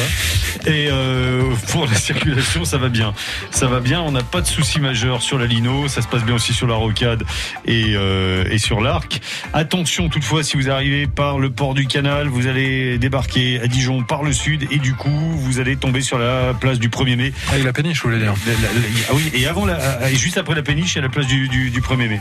[0.66, 3.14] Et euh, pour la circulation, ça va bien.
[3.50, 6.25] Ça va bien, on n'a pas de soucis majeurs sur la Lino, ça se passe
[6.25, 7.23] bien aussi sur la Rocade
[7.66, 9.21] et, euh, et sur l'Arc.
[9.53, 14.03] Attention toutefois, si vous arrivez par le port du canal, vous allez débarquer à Dijon
[14.03, 17.33] par le sud et du coup, vous allez tomber sur la place du 1er mai.
[17.53, 18.35] Ah, il la péniche, je voulais dire.
[18.47, 20.99] La- la- la- ah oui, et avant la, et juste après la péniche, il y
[21.01, 22.21] a la place du, du, du 1er mai.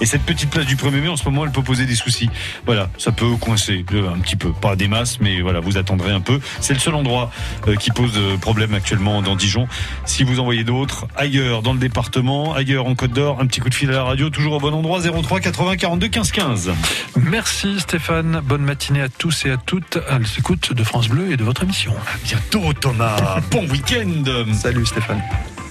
[0.00, 2.30] Et cette petite place du 1er mai, en ce moment, elle peut poser des soucis.
[2.66, 4.52] Voilà, ça peut coincer un petit peu.
[4.52, 6.40] Pas des masses, mais voilà, vous attendrez un peu.
[6.60, 7.30] C'est le seul endroit
[7.68, 9.68] euh, qui pose euh, problème actuellement dans Dijon.
[10.06, 13.70] Si vous envoyez d'autres, ailleurs dans le département, ailleurs en Côte d'Or, un petit coup
[13.70, 16.70] de fil à la radio, toujours au bon endroit, 03 80 42 15 15.
[17.16, 21.38] Merci Stéphane, bonne matinée à tous et à toutes à l'écoute de France Bleu et
[21.38, 21.94] de votre émission.
[22.24, 24.24] Bientôt Thomas, bon week-end.
[24.52, 25.22] Salut Stéphane.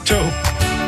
[0.05, 0.23] Ciao.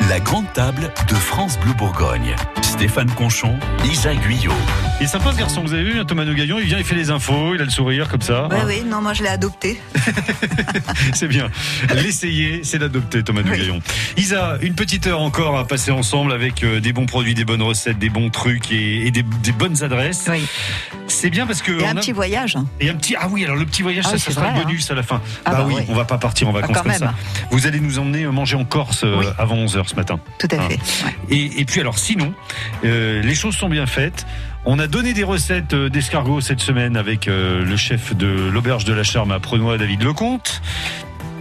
[0.09, 2.35] La grande table de France Bleu Bourgogne.
[2.63, 4.51] Stéphane Conchon, Lisa Guyot.
[5.01, 6.93] Il est sympa ce garçon, vous avez vu, hein, Thomas Nougaillon, il vient, il fait
[6.93, 8.47] les infos, il a le sourire comme ça.
[8.51, 9.81] Oui, Hein, oui, non, moi je l'ai adopté.
[11.15, 11.49] C'est bien.
[11.95, 13.79] L'essayer, c'est l'adopter, Thomas Nougaillon.
[14.17, 17.63] Isa, une petite heure encore à passer ensemble avec euh, des bons produits, des bonnes
[17.63, 20.27] recettes, des bons trucs et, et des, des bonnes adresses.
[20.29, 20.45] Oui.
[21.07, 21.71] C'est bien parce que.
[21.81, 22.55] Et un a- petit voyage.
[22.55, 22.67] hein.
[22.79, 24.59] Et un petit ah oui alors le petit voyage Ah ça, oui, ça sera vrai,
[24.59, 25.19] le bonus à la fin.
[25.45, 25.83] Ah bah, bah oui, oui.
[25.89, 26.99] on va pas partir en vacances comme même.
[26.99, 27.13] ça.
[27.49, 29.25] Vous allez nous emmener manger en Corse euh, Oui.
[29.39, 30.19] avant 11h ce matin.
[30.37, 30.69] Tout à Hein.
[30.69, 31.05] fait.
[31.05, 31.15] ouais.
[31.31, 32.33] Et, et puis alors sinon,
[32.85, 34.25] euh, les choses sont bien faites.
[34.63, 38.85] On a donné des recettes euh, d'escargots cette semaine avec euh, le chef de l'auberge
[38.85, 40.61] de la Charme à Prenois, David Lecomte.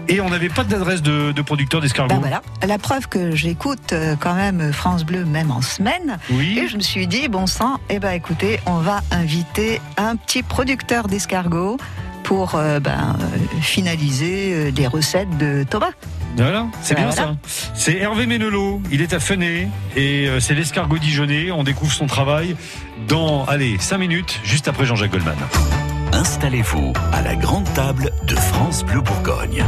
[0.08, 2.14] Et on n'avait pas d'adresse de, de producteur d'escargots.
[2.14, 6.18] Ben voilà, la preuve que j'écoute euh, quand même France Bleu même en semaine.
[6.30, 6.58] Oui.
[6.58, 10.42] Et je me suis dit, bon sang, eh ben écoutez, on va inviter un petit
[10.42, 11.76] producteur d'escargots
[12.24, 13.18] pour euh, ben,
[13.60, 15.92] finaliser les recettes de Thomas.
[16.40, 17.34] Voilà, c'est bien voilà.
[17.44, 17.68] ça.
[17.74, 21.50] C'est Hervé Ménelot, il est à Fenay et euh, c'est l'escargot dijonnais.
[21.50, 22.56] On découvre son travail
[23.08, 25.36] dans, allez, 5 minutes, juste après Jean-Jacques Goldman.
[26.12, 29.64] Installez-vous à la grande table de France Bleu Bourgogne.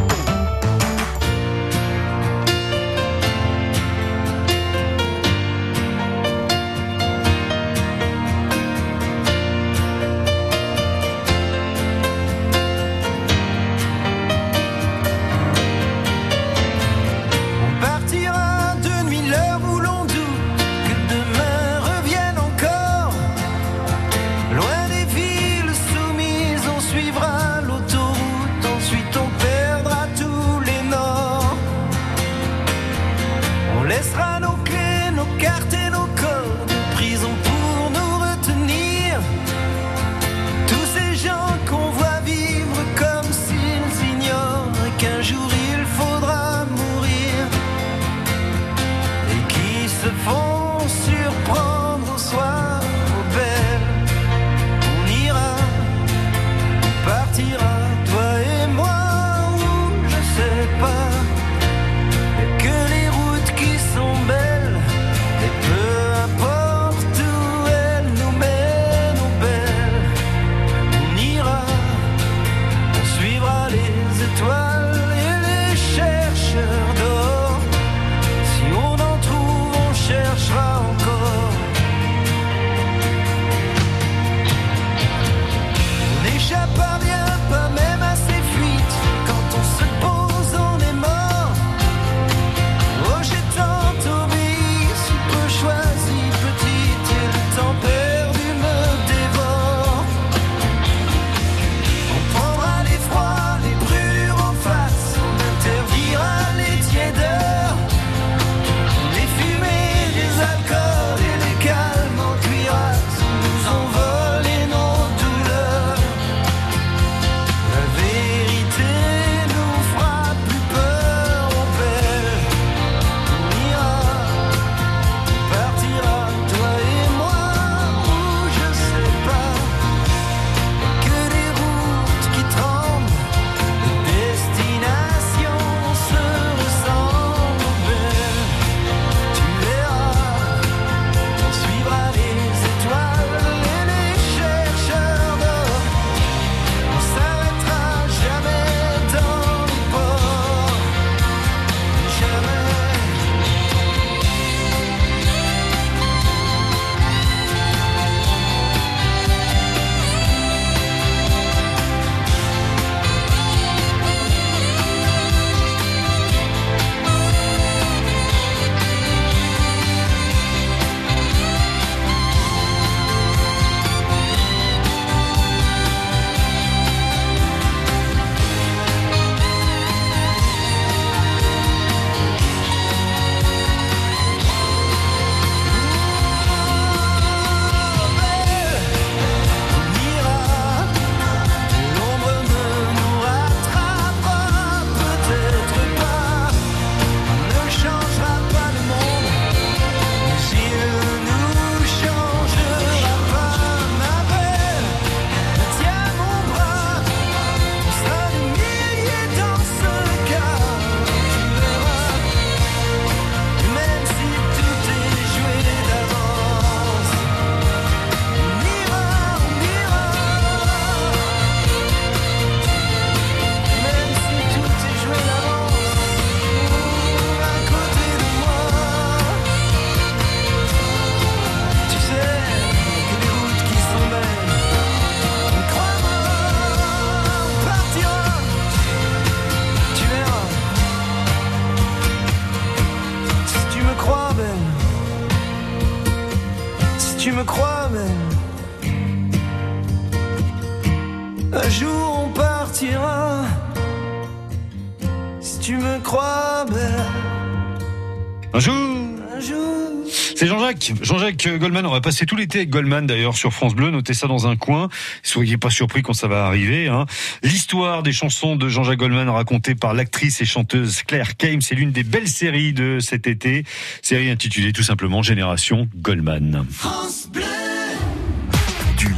[261.48, 261.86] Goldman.
[261.86, 263.90] On va passer tout l'été Goldman d'ailleurs sur France Bleu.
[263.90, 264.88] Notez ça dans un coin.
[265.22, 266.88] Soyez pas surpris quand ça va arriver.
[266.88, 267.06] Hein.
[267.42, 271.60] L'histoire des chansons de Jean-Jacques Goldman racontée par l'actrice et chanteuse Claire Kames.
[271.60, 273.64] C'est l'une des belles séries de cet été.
[274.02, 276.64] Série intitulée tout simplement Génération Goldman.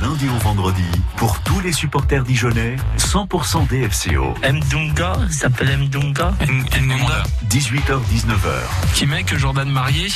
[0.04, 0.84] Lundi au vendredi,
[1.16, 4.34] pour tous les supporters dijonnais, 100% DFCO.
[4.42, 6.34] Mdunga, il s'appelle Mdunga.
[7.48, 8.92] 18h-19h.
[8.94, 10.08] Qui met que Jordan Marié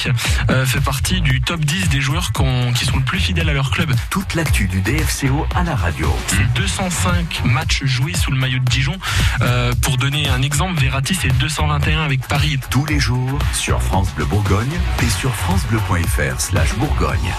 [0.51, 3.71] euh, fait partie du top 10 des joueurs qui sont le plus fidèles à leur
[3.71, 3.91] club.
[4.11, 6.15] Toute l'actu du DFCO à la radio.
[6.27, 8.97] C'est 205 matchs joués sous le maillot de Dijon.
[9.41, 12.59] Euh, pour donner un exemple, Verratti c'est 221 avec Paris.
[12.69, 17.33] Tous les jours sur France Bleu Bourgogne et sur francebleu.fr slash Bourgogne.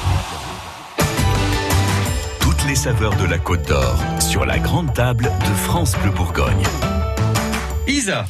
[2.39, 6.63] Toutes les saveurs de la Côte d'Or sur la grande table de France Bleu Bourgogne.
[7.87, 8.27] Isa,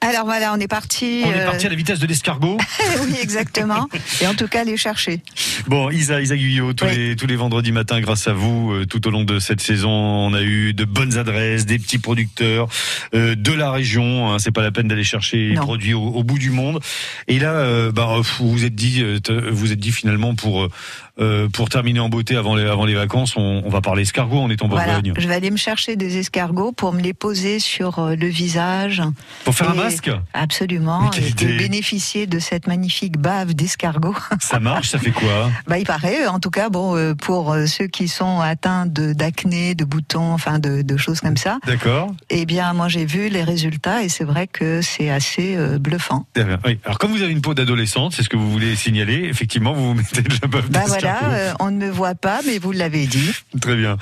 [0.00, 1.22] Alors voilà, on est parti.
[1.24, 2.56] on est parti à la vitesse de l'escargot.
[3.02, 3.88] oui, exactement.
[4.20, 5.22] Et en tout cas, les chercher.
[5.66, 6.96] Bon, Isa, Isa Guyot, tous, Oui.
[6.96, 9.90] les, tous les vendredis matins, grâce à vous, euh, tout au long de cette saison,
[9.90, 12.68] on a eu de bonnes adresses, des petits producteurs
[13.14, 14.32] euh, de la région.
[14.32, 15.62] Hein, c'est pas la peine d'aller chercher les Non.
[15.62, 16.80] produits au, au bout du monde.
[17.26, 19.04] Et là, euh, bah, vous vous êtes dit,
[19.50, 20.68] vous êtes dit finalement pour
[21.20, 24.38] euh, pour terminer en beauté avant les avant les vacances, on, on va parler escargot.
[24.38, 25.14] On est en Voilà, Bourgogne.
[25.18, 29.02] je vais aller me chercher des escargots pour me les poser sur euh, le visage.
[29.44, 31.10] Pour faire un masque Absolument.
[31.18, 31.56] Et, idée.
[31.56, 34.14] bénéficier de cette magnifique bave d'escargot.
[34.40, 37.86] Ça marche, ça fait quoi Bah, il paraît, en tout cas, bon, euh, pour ceux
[37.86, 41.58] qui sont atteints d'acné, de boutons, enfin de, de choses comme ça.
[41.66, 42.12] D'accord.
[42.30, 46.26] Eh bien, moi, j'ai vu les résultats et c'est vrai que c'est assez euh, bluffant.
[46.34, 46.58] Bien.
[46.64, 46.78] Oui.
[46.84, 49.24] Alors comme vous avez une peau d'adolescente, c'est ce que vous voulez signaler.
[49.24, 52.40] Effectivement, vous vous mettez de la bave Bah voilà, euh, on ne me voit pas,
[52.46, 53.32] mais vous l'avez dit.
[53.60, 53.96] Très bien.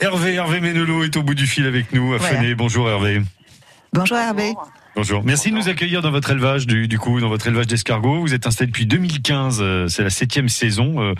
[0.00, 2.36] Hervé, Hervé Ménelot est au bout du fil avec nous à Voilà.
[2.38, 2.54] Fenet.
[2.54, 3.22] Bonjour Hervé.
[3.92, 4.52] Bonjour Hervé.
[4.94, 5.22] Bonjour.
[5.24, 8.20] Merci de nous accueillir dans votre élevage, du, du coup, dans votre élevage d'escargots.
[8.20, 11.14] Vous êtes installé depuis 2015, euh, c'est la septième saison.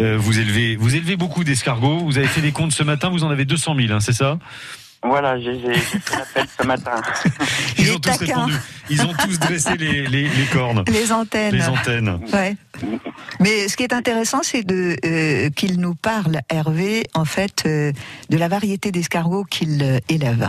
[0.00, 2.00] Euh, vous élevez, vous élevez beaucoup d'escargots.
[2.00, 4.38] Vous avez fait des comptes ce matin, vous en avez 200 000, hein, c'est ça?
[5.04, 7.00] Voilà, j'ai j'ai- j'ai fait l'appel ce matin.
[7.78, 8.54] Ils ont tous répondu.
[8.90, 10.82] Ils ont tous dressé les, les, les cornes.
[10.88, 11.54] Les antennes.
[11.54, 12.20] Les antennes.
[12.32, 12.56] Ouais.
[13.40, 17.92] Mais ce qui est intéressant, c'est de euh, qu'il nous parle, Hervé, en fait, euh,
[18.30, 20.48] de la variété d'escargots qu'il euh, élève.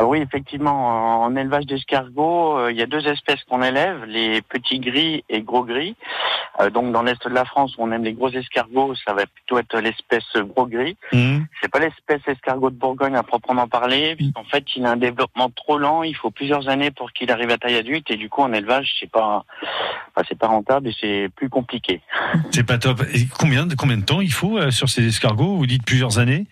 [0.00, 4.42] Ah oui, effectivement, en élevage d'escargots, euh, il y a deux espèces qu'on élève, les
[4.42, 5.96] petits gris et gros gris.
[6.60, 9.26] Euh, donc dans l'est de la France, où on aime les gros escargots, ça va
[9.26, 10.96] plutôt être l'espèce gros gris.
[11.12, 11.38] Mmh.
[11.60, 15.50] C'est pas l'espèce escargot de Bourgogne à proprement parler, puisqu'en fait, il a un développement
[15.50, 16.04] trop lent.
[16.04, 18.94] Il faut plusieurs années pour qu'il arrive à taille adulte, et du coup, en élevage,
[19.00, 19.44] c'est pas,
[20.14, 22.02] enfin, c'est pas rentable et c'est plus compliqué.
[22.52, 23.02] C'est pas top.
[23.12, 25.56] Et combien, de- combien de temps il faut euh, sur ces escargots?
[25.56, 26.46] Vous dites plusieurs années?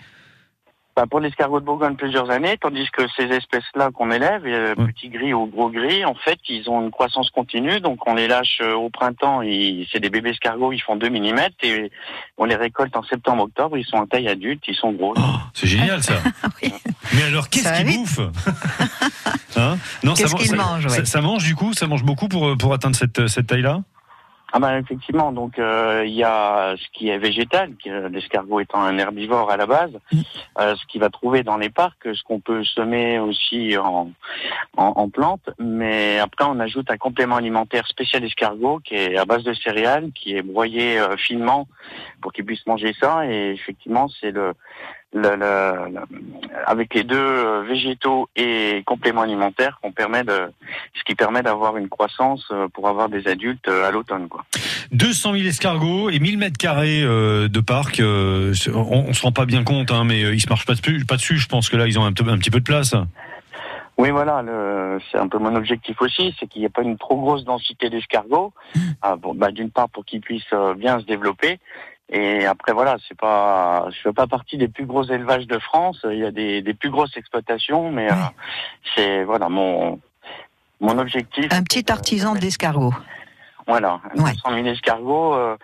[0.97, 5.11] Bah, pour l'escargot de Bourgogne, plusieurs années, tandis que ces espèces-là qu'on élève, euh, petits
[5.11, 7.81] gris ou gros gris, en fait, ils ont une croissance continue.
[7.81, 11.11] Donc, on les lâche euh, au printemps, ils- c'est des bébés escargots, ils font 2
[11.11, 11.91] mm, et
[12.39, 15.13] on les récolte en septembre-octobre, ils sont en taille adulte, ils sont gros.
[15.53, 16.15] C'est génial ça.
[17.15, 18.21] Mais alors, qu'est-ce qu'ils bouffent
[19.57, 20.91] hein Non, ça, Qu'est-ce man- qu'ils ça- mangent, ouais.
[20.91, 23.83] ça, ça mange du coup, ça mange beaucoup pour, pour atteindre cette, cette taille-là
[24.53, 27.73] Ah bah effectivement, donc euh, il y a ce qui est végétal,
[28.11, 29.91] l'escargot étant un herbivore à la base,
[30.61, 34.13] euh, ce qu'il va trouver dans les parcs, ce qu'on peut semer aussi en,
[34.77, 39.25] en, en plantes, mais après on ajoute un complément alimentaire spécial escargot qui est à
[39.25, 41.67] base de céréales, qui est broyé euh, finement
[42.21, 44.55] pour qu'il puisse manger ça, et effectivement c'est le,
[45.17, 46.19] le, le- le-
[46.67, 50.51] avec les deux euh, végétaux et compléments alimentaires qu'on permet de,
[50.95, 54.45] ce qui permet d'avoir une croissance euh, pour avoir des adultes euh, à l'automne, quoi.
[54.93, 58.01] 200 000 escargots et 1000 mètres carrés de parc.
[58.01, 58.53] on,
[59.09, 61.39] on se rend pas bien compte, hein, mais ils se marchent pas dessus, pas dessus.
[61.39, 62.95] Je pense que là, ils ont un, petit peu de place.
[63.99, 66.99] Oui, voilà, le- c'est un peu mon objectif aussi, c'est qu'il n'y ait pas une
[66.99, 68.53] trop grosse densité d'escargots.
[69.03, 70.45] Ah, bon, bah, d'une part pour qu'ils puissent
[70.77, 71.59] bien se développer,
[72.09, 76.05] et après voilà, c'est pas, je fais pas partie des plus gros élevages de France.
[76.09, 78.15] Il y a des, des plus grosses exploitations, mais euh,
[78.95, 80.01] c'est voilà mon
[80.81, 81.47] mon objectif.
[81.53, 82.95] Un petit artisan d'escargots.
[83.67, 85.35] Voilà, 200 000 escargots.
[85.35, 85.57] euh,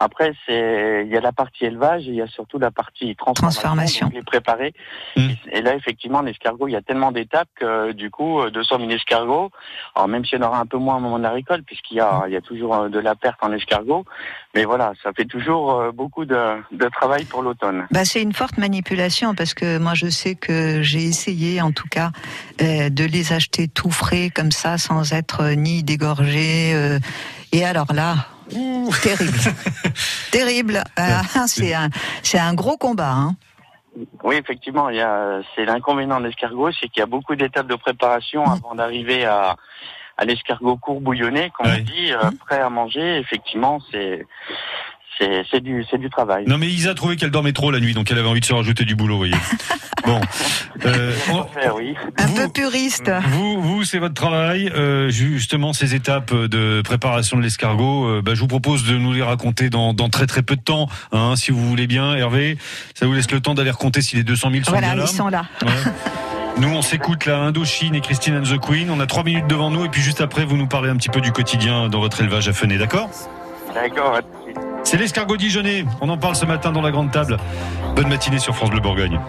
[0.00, 3.14] après, c'est il y a la partie élevage et il y a surtout la partie
[3.14, 4.06] transformation, Transformation.
[4.06, 4.74] donc les préparer.
[5.16, 5.28] Mmh.
[5.52, 8.90] Et, là, effectivement, l'escargot, il y a tellement d'étapes que du coup, euh, 200 000
[8.90, 9.50] escargots.
[9.94, 11.98] Alors même s'il y en aura un peu moins au moment de la récolte, puisqu'il
[11.98, 14.04] y a il y a toujours euh, de la perte en escargot,
[14.54, 16.36] mais voilà, ça fait toujours euh, beaucoup de,
[16.72, 17.86] de travail pour l'automne.
[17.90, 21.88] Bah, c'est une forte manipulation parce que moi je sais que j'ai essayé en tout
[21.88, 22.10] cas
[22.60, 26.72] euh, de les acheter tout frais comme ça sans être ni dégorgés.
[26.74, 26.98] euh,
[27.52, 28.14] et alors là,
[28.54, 29.38] ouh, terrible,
[30.30, 30.84] terrible.
[30.96, 31.88] Ah, c'est un,
[32.22, 33.12] c'est un gros combat.
[33.12, 33.36] Hein.
[34.22, 37.66] Oui, effectivement, il y a, c'est l'inconvénient de l'escargot, c'est qu'il y a beaucoup d'étapes
[37.66, 39.56] de préparation avant d'arriver à,
[40.16, 43.18] à l'escargot court bouillonné, comme on dit, euh, prêt à manger.
[43.18, 44.26] Effectivement, c'est,
[45.20, 46.44] c'est, du, travail.
[46.46, 48.44] Non mais Isa a trouvé qu'elle dormait trop la nuit, donc elle avait envie de
[48.44, 49.34] se rajouter du boulot, vous voyez.
[50.06, 50.18] Bon,
[50.86, 51.46] euh, on-
[51.76, 51.94] oui.
[52.16, 53.12] Un peu puriste.
[53.28, 54.72] vous, vous c'est votre travail.
[54.74, 59.12] Euh, justement, ces étapes de préparation de l'escargot, euh, bah, je vous propose de nous
[59.12, 62.14] les raconter dans, dans très très peu de temps, hein, si vous voulez bien.
[62.14, 62.56] Hervé,
[62.94, 65.04] ça vous laisse le temps d'aller recompter si les 200 000 sont Voilà, bien là.
[65.06, 65.44] ils sont là.
[65.62, 65.68] Ouais.
[66.56, 68.90] Nous, on s'écoute la Indochine et Christine and the Queen.
[68.90, 71.10] On a trois minutes devant nous et puis juste après, vous nous parlez un petit
[71.10, 73.10] peu du quotidien dans votre élevage à Fenay, d'accord?
[73.74, 74.14] D'accord.
[74.16, 74.69] à tout de suite.
[74.84, 75.84] C'est l'escargot dijonnais.
[76.00, 77.36] On en parle ce matin dans la grande table.
[77.94, 79.20] Bonne matinée sur France Bleu Bourgogne.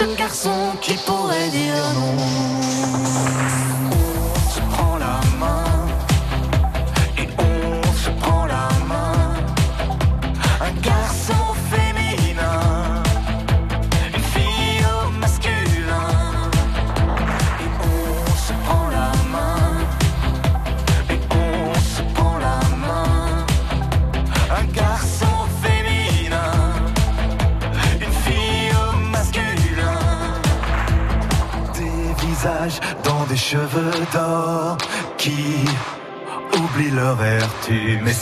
[0.00, 3.69] Ce garçon qui pourrait dire non.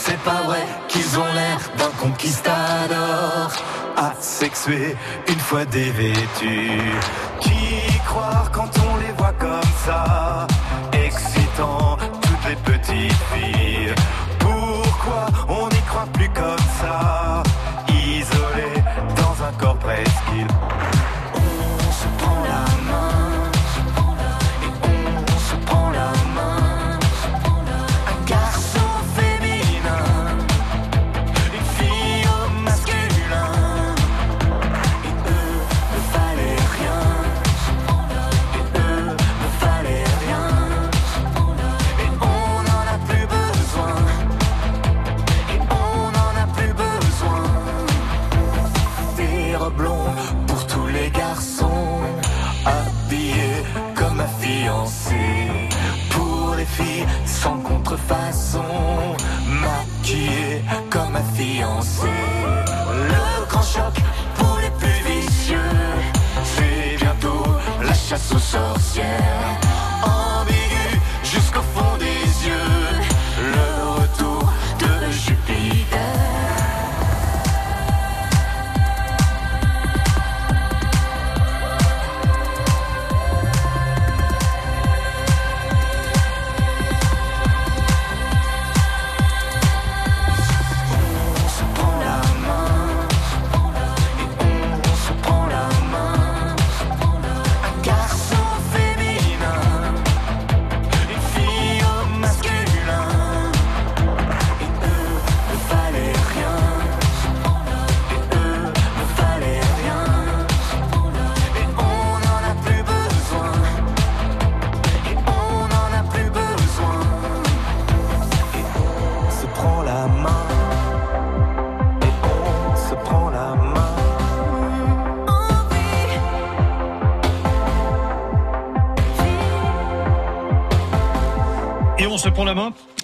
[0.05, 3.51] C'est pas vrai qu'ils ont l'air d'un conquistador
[3.97, 4.95] asexué
[5.27, 6.93] une fois dévêtus.
[7.41, 10.18] Qui croire quand on les voit comme ça,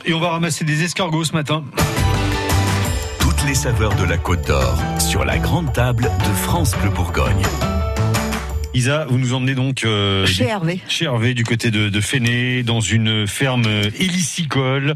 [0.05, 1.63] et on va ramasser des escargots ce matin.
[3.19, 7.43] Toutes les saveurs de la Côte d'Or sur la grande table de France Bleu Bourgogne.
[8.75, 10.81] Isa, vous nous emmenez donc euh, Chez Hervé.
[10.89, 14.95] chez Hervé du côté de, de Fenay, dans une ferme hélicicole,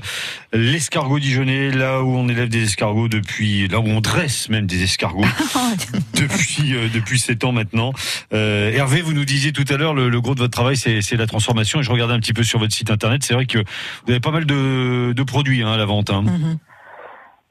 [0.51, 4.83] l'escargot dijonnais, là où on élève des escargots depuis, là où on dresse même des
[4.83, 5.23] escargots
[6.13, 7.93] depuis euh, depuis sept ans maintenant.
[8.33, 11.01] Euh, Hervé, vous nous disiez tout à l'heure le, le gros de votre travail, c'est
[11.01, 11.79] c'est la transformation.
[11.79, 14.19] Et je regardais un petit peu sur votre site internet, c'est vrai que vous avez
[14.19, 16.09] pas mal de, de produits hein, à la vente.
[16.09, 16.25] hein.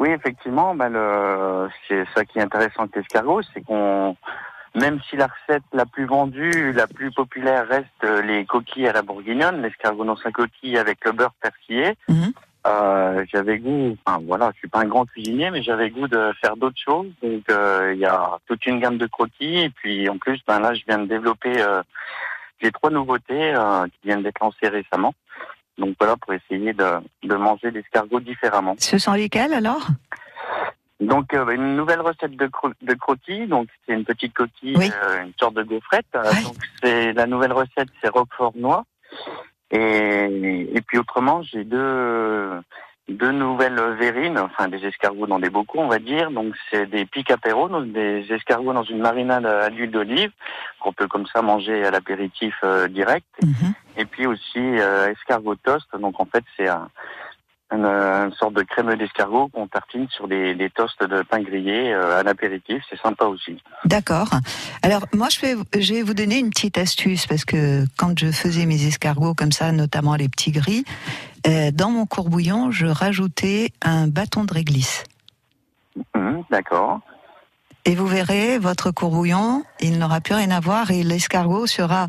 [0.00, 4.14] Oui, effectivement, ben le, c'est ça qui est intéressant avec l'escargot, c'est qu'on,
[4.74, 8.92] même si la recette la plus vendue, la plus populaire reste euh, les coquilles à
[8.92, 11.94] la bourguignonne, l'escargot dans sa coquille avec le beurre persillé,
[12.66, 16.32] Euh, j'avais goût, enfin voilà, je suis pas un grand cuisinier, mais j'avais goût de
[16.40, 17.06] faire d'autres choses.
[17.22, 20.58] Donc euh, il y a toute une gamme de croquis et puis en plus, ben
[20.60, 21.82] là, je viens de développer, euh,
[22.60, 25.14] j'ai trois nouveautés euh, qui viennent d'être lancées récemment.
[25.78, 26.90] Donc voilà, pour essayer de,
[27.22, 28.74] de manger l'escargot différemment.
[28.78, 29.86] Ce sont lesquels alors?
[31.00, 35.22] Donc euh, une nouvelle recette de, cro- de croquis, donc c'est une petite coquille, euh,
[35.24, 36.06] une sorte de gaufrette.
[36.16, 38.84] Euh, Donc c'est la nouvelle recette, c'est roquefort noix.
[39.70, 42.50] Et, et puis autrement, j'ai deux
[43.08, 46.30] deux nouvelles verrines, enfin des escargots dans des bocaux, on va dire.
[46.30, 50.30] Donc c'est des pics apéro, donc des escargots dans une marinade à l'huile d'olive
[50.80, 53.26] qu'on peut comme ça manger à l'apéritif euh, direct.
[53.96, 55.86] Et puis aussi euh, escargot toast.
[55.98, 56.88] Donc en fait c'est un,
[57.72, 61.92] une, une sorte de crémeux d'escargot qu'on tartine sur des, des toasts de pain grillé
[61.92, 62.82] euh, à l'apéritif.
[62.88, 63.62] C'est sympa aussi.
[63.84, 64.30] D'accord.
[64.82, 68.30] Alors moi je vais, je vais vous donner une petite astuce parce que quand je
[68.30, 70.84] faisais mes escargots comme ça, notamment les petits gris,
[71.46, 75.04] euh, dans mon courbouillon, je rajoutais un bâton de réglisse.
[76.14, 77.00] Mhm, D'accord.
[77.88, 82.06] Et vous verrez, votre courbouillon, il n'aura plus rien à voir et l'escargot sera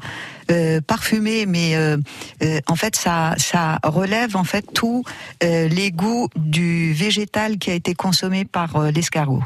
[0.52, 1.96] euh, parfumé, mais euh,
[2.44, 5.06] euh, en fait, ça, ça relève en fait tous
[5.42, 9.42] les goûts du végétal qui a été consommé par l'escargot.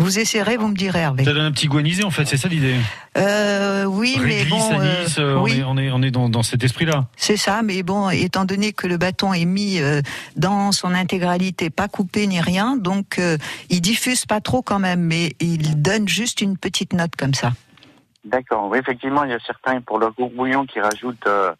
[0.00, 1.24] Vous essayerez, vous me direz, Hervé.
[1.24, 2.74] Ça donne un petit goût anisé en fait, c'est ça l'idée.
[3.18, 5.58] Euh, oui, mais bon, euh, euh, on oui.
[5.58, 7.06] est, on est, on est dans, dans cet esprit-là.
[7.18, 10.00] C'est ça, mais bon, étant donné que le bâton est mis euh,
[10.36, 13.20] dans son intégralité, pas coupé ni rien, donc
[13.68, 17.52] il diffuse pas trop quand même, mais il donne juste une petite note comme ça.
[18.24, 18.68] D'accord.
[18.70, 21.52] Oui, effectivement, il y a certains pour le bouillon qui rajoutent euh,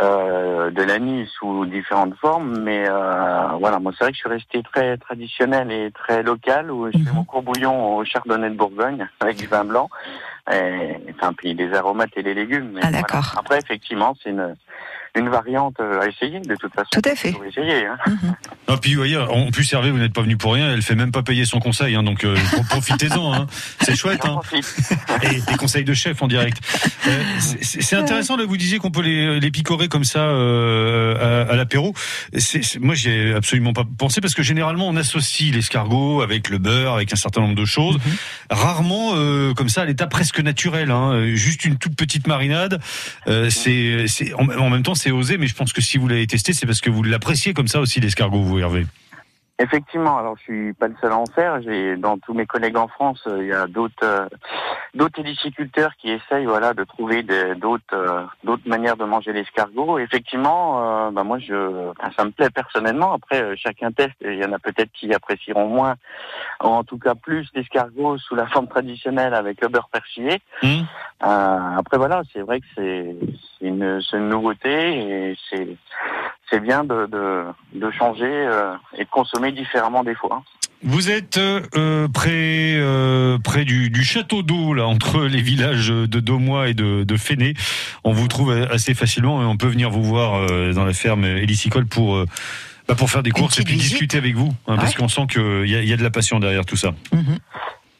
[0.00, 4.28] euh, de l'anis sous différentes formes, mais euh, voilà, moi c'est vrai que je suis
[4.28, 9.08] resté très traditionnel et très local où je fais mon courbouillon au chardonnay de Bourgogne
[9.20, 9.88] avec du vin blanc,
[10.52, 12.72] et, enfin puis les aromates et les légumes.
[12.74, 13.22] Mais voilà.
[13.36, 14.56] Après, effectivement, c'est une
[15.20, 16.88] une variante euh, à essayer de toute façon.
[16.92, 17.34] Tout à fait.
[17.48, 17.86] Essayer.
[17.86, 17.96] Hein.
[18.68, 20.70] Ah, puis, vous voyez, en plus, Hervé, vous n'êtes pas venu pour rien.
[20.72, 23.32] Elle fait même pas payer son conseil, hein, donc euh, pro- profitez-en.
[23.34, 23.46] Hein.
[23.80, 24.24] C'est chouette.
[24.24, 24.40] Hein.
[25.22, 26.58] Et des conseils de chef en direct.
[27.08, 27.22] Euh,
[27.62, 31.56] c'est intéressant, là, vous disiez qu'on peut les, les picorer comme ça euh, à, à
[31.56, 31.94] l'apéro.
[32.80, 36.94] Moi, j'y ai absolument pas pensé parce que généralement, on associe l'escargot avec le beurre,
[36.94, 37.98] avec un certain nombre de choses.
[38.50, 40.90] Rarement euh, comme ça, à l'état presque naturel.
[40.90, 41.26] Hein.
[41.34, 42.80] Juste une toute petite marinade.
[43.28, 46.08] Euh, c'est c'est- en, en même temps, c'est osé, mais je pense que si vous
[46.08, 48.86] l'avez testé, c'est parce que vous l'appréciez comme ça aussi, l'escargot, vous, Hervé.
[49.58, 51.62] Effectivement, alors je suis pas le seul à en faire.
[51.62, 54.28] J'ai dans tous mes collègues en France, euh, il y a d'autres euh,
[54.94, 59.98] d'autres héliciculteurs qui essayent voilà de trouver d'autres euh, d'autres manières de manger l'escargot.
[59.98, 63.14] Effectivement, bah moi je ça me plaît personnellement.
[63.14, 64.16] Après chacun teste.
[64.20, 65.94] et Il y en a peut-être qui apprécieront moins,
[66.62, 70.42] ou en tout cas plus l'escargot sous la forme traditionnelle avec le beurre persillé.
[71.24, 73.16] Euh, après voilà, c'est vrai que c'est
[73.60, 74.70] c'est une, nouveauté
[75.30, 75.68] et c'est
[76.50, 77.44] c'est bien de, de,
[77.74, 80.42] de changer euh, et de consommer différemment des fois.
[80.82, 86.20] Vous êtes euh, près, euh, près du, du château d'eau, là, entre les villages de
[86.20, 87.54] Daumois et de, de Féné.
[88.04, 91.24] On vous trouve assez facilement et on peut venir vous voir euh, dans la ferme
[91.24, 92.26] hélicicole pour, euh,
[92.86, 94.52] bah, pour faire des courses et puis discuter avec vous.
[94.68, 96.76] hein, Parce qu'on sent qu'il y a, il y a de la passion derrière tout
[96.76, 96.92] ça.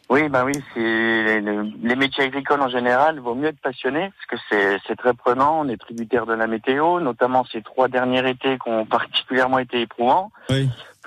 [0.09, 4.41] Oui, bah oui, c'est les, métiers agricoles en général, il vaut mieux être passionné parce
[4.41, 5.61] que c'est c'est très prenant.
[5.61, 9.81] On est tributaire de la météo, notamment ces trois derniers étés qui ont particulièrement été
[9.81, 10.31] éprouvants.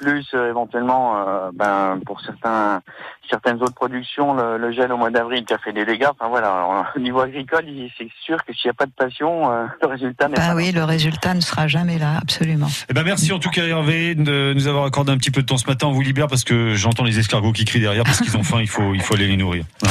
[0.02, 2.82] Plus euh, éventuellement, euh, ben pour certains
[3.30, 6.08] certaines autres productions, le, le gel au mois d'avril qui a fait des dégâts.
[6.10, 7.66] Enfin voilà, au niveau agricole,
[7.98, 10.56] c'est sûr que s'il n'y a pas de passion, euh, le résultat n'est Bah pas.
[10.56, 12.68] oui, le résultat ne sera jamais là, absolument.
[12.90, 15.46] Eh ben merci en tout cas Hervé de nous avoir accordé un petit peu de
[15.48, 15.88] temps ce matin.
[15.88, 18.60] On vous libère parce que j'entends les escargots qui crient derrière parce qu'ils ont faim.
[18.62, 19.66] Il faut, il faut aller les nourrir.
[19.86, 19.90] hein.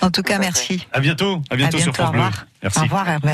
[0.00, 0.86] En tout cas, merci.
[0.92, 1.42] À bientôt.
[1.50, 2.22] À bientôt, sur bientôt, France au Bleu.
[2.22, 2.46] revoir.
[2.62, 2.78] Merci.
[2.78, 3.32] Au revoir, Hervé.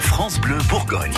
[0.00, 1.14] France Bleu Bourgogne.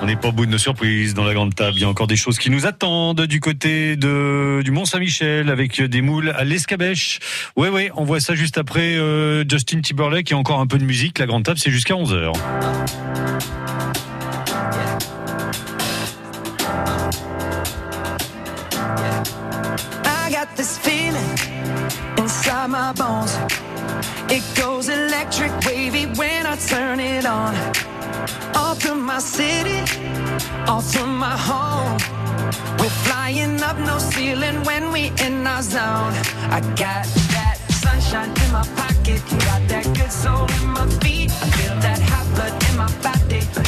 [0.00, 1.76] On n'est pas au bout de nos surprises dans la grande table.
[1.76, 5.82] Il y a encore des choses qui nous attendent du côté de, du Mont-Saint-Michel avec
[5.82, 7.18] des moules à l'escabèche.
[7.56, 10.84] Ouais, ouais, on voit ça juste après euh, Justin Timberlake et encore un peu de
[10.84, 11.18] musique.
[11.18, 12.32] La grande table, c'est jusqu'à 11h.
[20.04, 21.38] I got this feeling
[22.18, 23.36] inside my bones.
[24.30, 27.54] It goes electric wavy when I turn it on.
[28.54, 29.80] Off through my city,
[30.66, 31.96] all through my home.
[32.78, 36.14] We're flying up no ceiling when we in our zone.
[36.56, 37.04] I got
[37.34, 41.30] that sunshine in my pocket, got that good soul in my feet.
[41.30, 43.67] I feel that hot blood in my body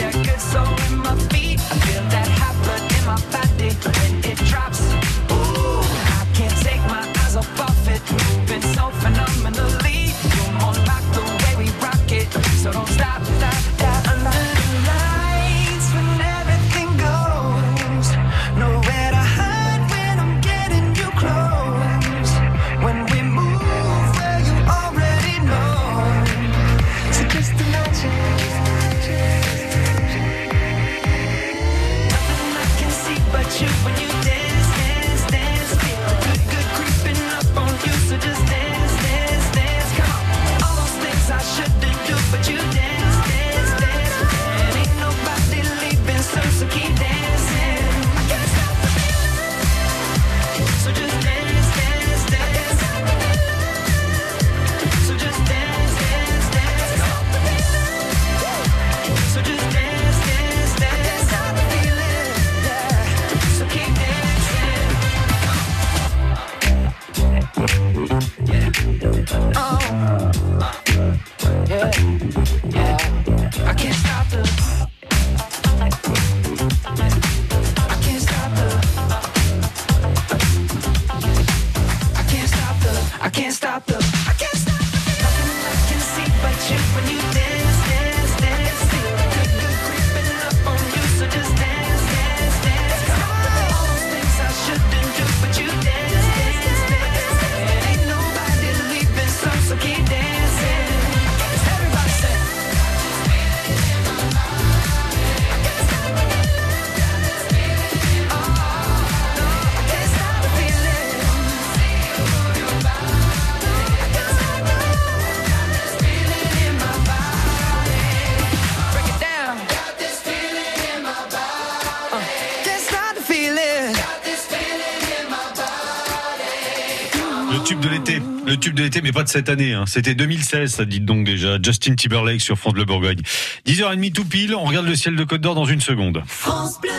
[128.61, 129.73] tube de l'été, mais pas de cette année.
[129.73, 129.83] hein.
[129.87, 131.57] C'était 2016, ça dit donc déjà.
[131.61, 133.19] Justin Timberlake sur France Bleu Bourgogne.
[133.67, 136.21] 10h30 tout pile, on regarde le ciel de Côte d'Or dans une seconde.
[136.27, 136.91] France Bleu.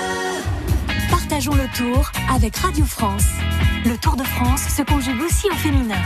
[1.11, 3.25] Partageons le tour avec Radio France.
[3.85, 6.01] Le Tour de France se conjugue aussi au féminin.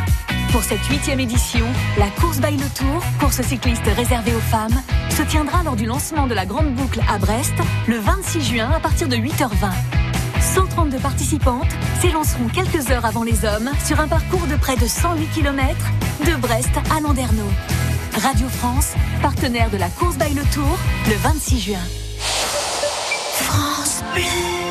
[0.52, 1.66] Pour cette huitième édition,
[1.98, 4.80] la course by le Tour, course cycliste réservée aux femmes,
[5.10, 7.52] se tiendra lors du lancement de la Grande Boucle à Brest
[7.86, 9.68] le 26 juin à partir de 8h20.
[10.56, 11.68] 132 participantes
[12.00, 15.76] s'élanceront quelques heures avant les hommes sur un parcours de près de 108 km
[16.24, 17.50] de Brest à Landerneau.
[18.22, 20.78] Radio France, partenaire de la course by le Tour,
[21.08, 21.86] le 26 juin.
[23.34, 24.65] France Bleu.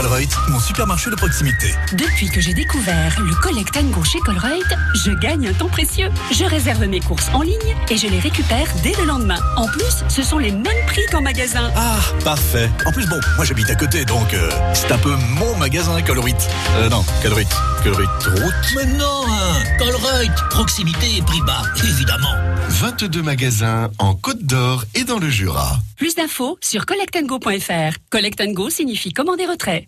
[0.00, 1.74] Colruyt, mon supermarché de proximité.
[1.94, 4.62] Depuis que j'ai découvert le Collect and Go chez Colruyt,
[4.94, 6.08] je gagne un temps précieux.
[6.30, 9.40] Je réserve mes courses en ligne et je les récupère dès le lendemain.
[9.56, 11.72] En plus, ce sont les mêmes prix qu'en magasin.
[11.74, 12.70] Ah, parfait.
[12.86, 16.36] En plus, bon, moi j'habite à côté, donc euh, c'est un peu mon magasin Colruyt.
[16.76, 17.48] Euh, non, Colruyt.
[17.82, 18.74] Colruyt route.
[18.76, 19.64] Mais non, hein.
[19.80, 22.36] Colruyt, proximité et prix bas, évidemment.
[22.68, 25.78] 22 magasins en Côte d'Or et dans le Jura.
[25.96, 27.96] Plus d'infos sur collectandgo.fr.
[28.10, 29.87] Collect and Go signifie commander retrait.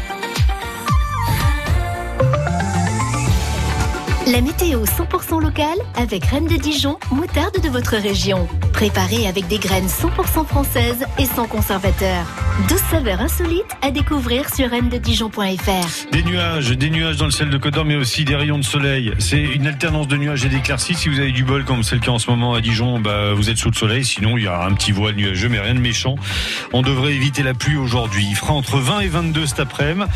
[4.31, 8.47] La météo 100% locale avec Reine de Dijon, moutarde de votre région.
[8.71, 12.25] Préparée avec des graines 100% françaises et sans conservateur.
[12.69, 16.11] 12 saveurs insolites à découvrir sur reine-de-dijon.fr.
[16.11, 18.63] Des nuages, des nuages dans le ciel de Côte d'Or, mais aussi des rayons de
[18.63, 19.11] soleil.
[19.19, 20.95] C'est une alternance de nuages et d'éclaircies.
[20.95, 23.33] Si vous avez du bol, comme c'est le cas en ce moment à Dijon, bah,
[23.33, 24.05] vous êtes sous le soleil.
[24.05, 26.15] Sinon, il y a un petit voile nuageux, mais rien de méchant.
[26.71, 28.27] On devrait éviter la pluie aujourd'hui.
[28.29, 30.09] Il fera entre 20 et 22 cet après-midi.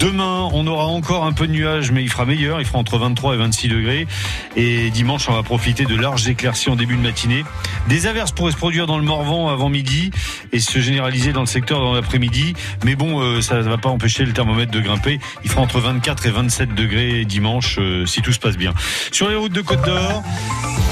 [0.00, 2.60] Demain, on aura encore un peu de nuages, mais il fera meilleur.
[2.60, 4.06] Il fera entre 23 et 26 degrés.
[4.54, 7.44] Et dimanche, on va profiter de larges éclaircies en début de matinée.
[7.88, 10.10] Des averses pourraient se produire dans le Morvan avant midi
[10.52, 12.54] et se généraliser dans le secteur dans l'après-midi.
[12.84, 15.18] Mais bon, euh, ça ne va pas empêcher le thermomètre de grimper.
[15.44, 18.74] Il fera entre 24 et 27 degrés dimanche euh, si tout se passe bien.
[19.10, 20.22] Sur les routes de Côte d'Or,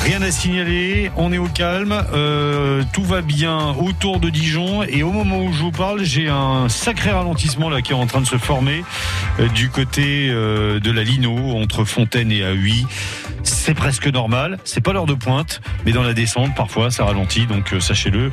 [0.02, 1.10] rien à signaler.
[1.16, 1.94] On est au calme.
[2.14, 4.82] Euh, tout va bien autour de Dijon.
[4.84, 8.06] Et au moment où je vous parle, j'ai un sacré ralentissement là qui est en
[8.06, 8.84] train de se former
[9.54, 12.86] du côté de la Lino entre Fontaine et Huy.
[13.42, 14.58] C'est presque normal.
[14.64, 17.46] C'est pas l'heure de pointe, mais dans la descente, parfois, ça ralentit.
[17.46, 18.30] Donc, euh, sachez-le.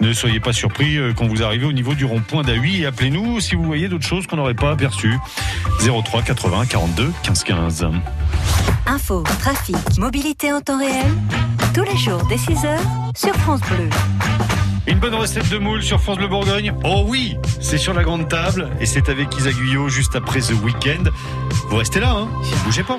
[0.00, 3.40] Ne soyez pas surpris euh, quand vous arrivez au niveau du rond-point d'Aui et appelez-nous
[3.40, 5.18] si vous voyez d'autres choses qu'on n'aurait pas aperçues.
[5.80, 7.86] 03 80 42 15 15.
[8.86, 11.06] Info, trafic, mobilité en temps réel.
[11.74, 12.78] Tous les jours dès 6h
[13.16, 13.88] sur France Bleu.
[14.86, 18.28] Une bonne recette de moule sur France Bleu Bourgogne Oh oui C'est sur la grande
[18.28, 21.10] table et c'est avec Isa Guyot juste après The Weekend.
[21.68, 22.98] Vous restez là, hein Ne bougez pas.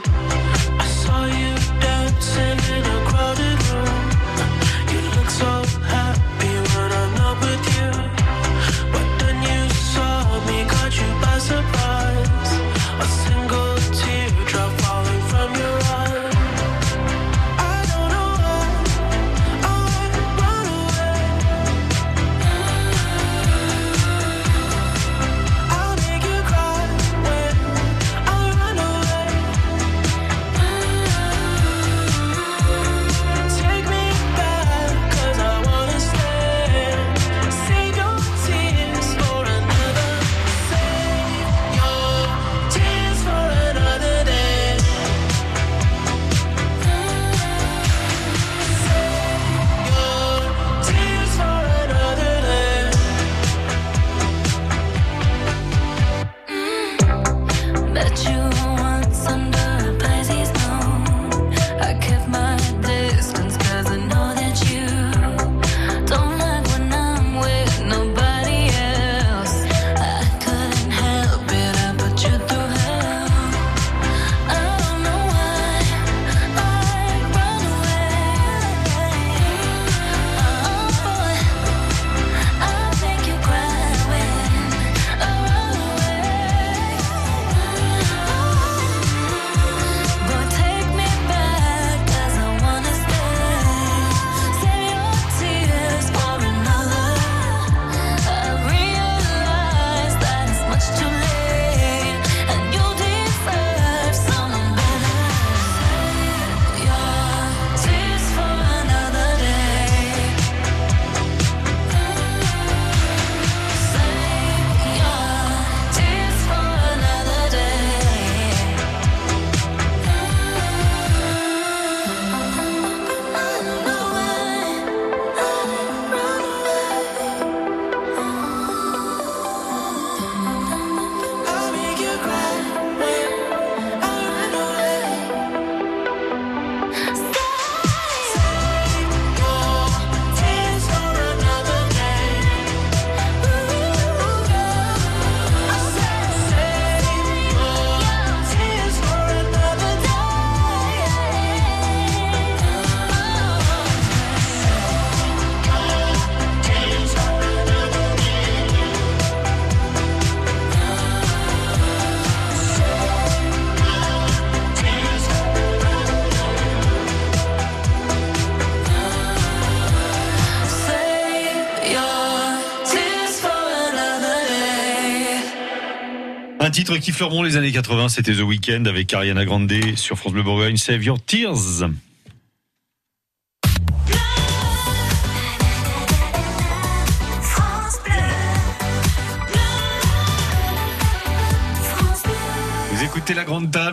[176.73, 180.41] Titre qui fleuront les années 80, c'était The Weekend avec Ariana Grande sur France Bleu
[180.41, 180.75] Bourgogne.
[180.75, 181.83] Save Your Tears.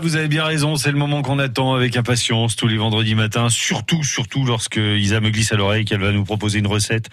[0.00, 3.48] Vous avez bien raison, c'est le moment qu'on attend avec impatience tous les vendredis matins,
[3.48, 7.08] surtout, surtout lorsque Isa me glisse à l'oreille qu'elle va nous proposer une recette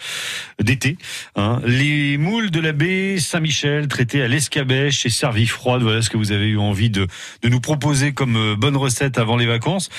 [0.60, 0.96] d'été.
[1.36, 1.60] hein.
[1.64, 6.16] Les moules de la baie Saint-Michel traités à l'escabèche et servis froides, voilà ce que
[6.16, 7.06] vous avez eu envie de,
[7.42, 9.90] de nous proposer comme euh, bonne recette avant les vacances.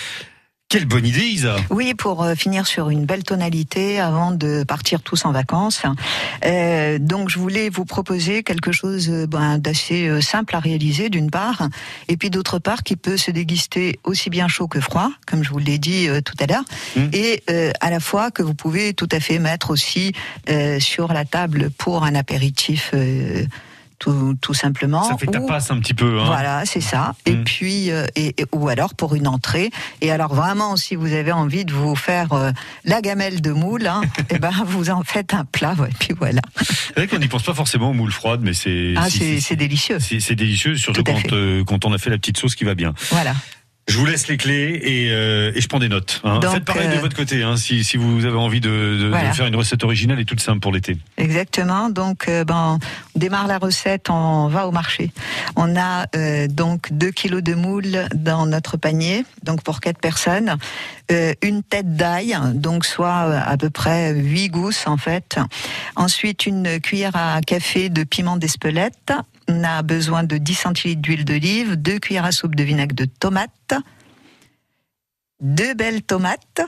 [0.71, 5.01] Quelle bonne idée, Isa Oui, pour euh, finir sur une belle tonalité avant de partir
[5.01, 5.81] tous en vacances.
[6.45, 11.09] Euh, donc, je voulais vous proposer quelque chose euh, ben, d'assez euh, simple à réaliser,
[11.09, 11.67] d'une part,
[12.07, 15.49] et puis d'autre part, qui peut se déguster aussi bien chaud que froid, comme je
[15.49, 16.65] vous l'ai dit euh, tout à l'heure,
[17.13, 20.13] et euh, à la fois que vous pouvez tout à fait mettre aussi
[20.51, 22.93] euh, sur la table pour un apéritif.
[23.99, 25.03] Tout, tout simplement.
[25.03, 26.19] Ça fait ou- tapas un petit peu.
[26.19, 26.25] Hein.
[26.25, 27.13] voilà, c'est ça.
[27.25, 29.69] Et puis, euh, et, et- ou alors pour une entrée.
[30.01, 32.51] Et alors vraiment, si vous avez envie de vous faire euh,
[32.85, 35.73] la gamelle de moule, hein, et ben vous en faites un plat.
[35.77, 36.41] ouais, Et puis voilà.
[36.57, 39.55] C'est vrai qu'on n'y pense pas forcément aux moules froides, mais c'est Ah, si, c'est
[39.55, 39.99] délicieux.
[39.99, 42.93] c'est délicieux, surtout quand, euh, quand on a fait la petite sauce qui va bien.
[43.11, 43.33] Voilà.
[43.89, 46.21] Je vous laisse les clés et, euh, et je prends des notes.
[46.23, 46.39] hein.
[46.39, 49.09] Donc, Faites pareil de euh, votre côté, hein, si, si vous avez envie de, de-
[49.09, 50.95] de faire une recette originale et toute simple pour l'été.
[51.17, 51.89] Exactement.
[51.89, 52.79] Donc, euh, ben,
[53.15, 55.11] on démarre la recette, on va au marché.
[55.55, 60.55] On a euh, donc 2 kilos de moules dans notre panier, donc pour quatre personnes.
[61.11, 65.39] Euh, une tête d'ail, donc soit à peu près 8 gousses en fait.
[65.95, 69.13] Ensuite, une cuillère à café de piment d'Espelette.
[69.51, 73.05] On a besoin de 10 centilitres d'huile d'olive, 2 cuillères à soupe de vinaigre de
[73.05, 73.73] tomate,
[75.41, 76.61] deux belles tomates,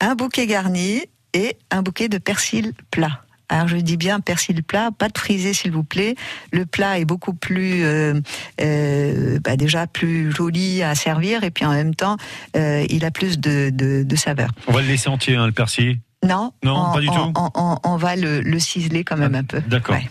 [0.00, 1.02] un bouquet garni
[1.32, 3.20] et un bouquet de persil plat.
[3.48, 6.14] Alors je dis bien persil plat, pas de frisé s'il vous plaît.
[6.52, 8.14] Le plat est beaucoup plus, euh,
[8.60, 12.16] euh, bah, déjà plus joli à servir et puis en même temps
[12.56, 14.50] euh, il a plus de, de, de saveur.
[14.68, 15.98] On va le laisser entier, hein, le persil?
[16.24, 17.50] Non, Non, on, pas du on- tout?
[17.84, 19.60] On, va le, le ciseler quand même un peu.
[19.60, 19.96] D'accord.
[19.96, 20.08] Ouais.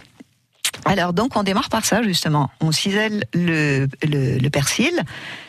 [0.86, 2.50] Alors donc on démarre par ça justement.
[2.60, 5.02] On cisèle le, le, le persil,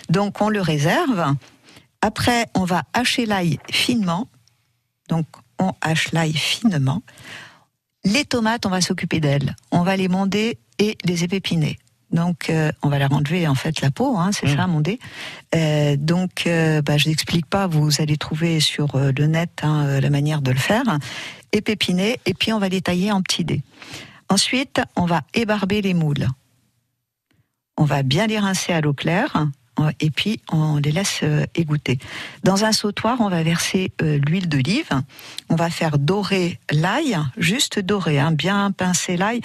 [0.08, 1.34] donc on le réserve.
[2.00, 4.28] Après on va hacher l'ail finement.
[5.08, 5.26] Donc
[5.58, 7.02] on hache l'ail finement.
[8.04, 9.56] Les tomates on va s'occuper d'elles.
[9.70, 11.78] On va les monder et les épépiner.
[12.10, 15.00] Donc euh, on va leur enlever en fait la peau, hein, c'est ça monder.
[15.54, 19.84] Euh, donc euh, bah, je n'explique pas, vous allez trouver sur euh, le net hein,
[19.84, 20.84] euh, la manière de le faire.
[21.50, 23.62] Épépiner et puis on va les tailler en petits dés.
[24.28, 26.28] Ensuite, on va ébarber les moules.
[27.76, 29.48] On va bien les rincer à l'eau claire
[29.80, 31.98] euh, et puis on les laisse euh, égoutter.
[32.44, 34.88] Dans un sautoir, on va verser euh, l'huile d'olive.
[35.48, 39.40] On va faire dorer l'ail, juste dorer, hein, bien pincer l'ail.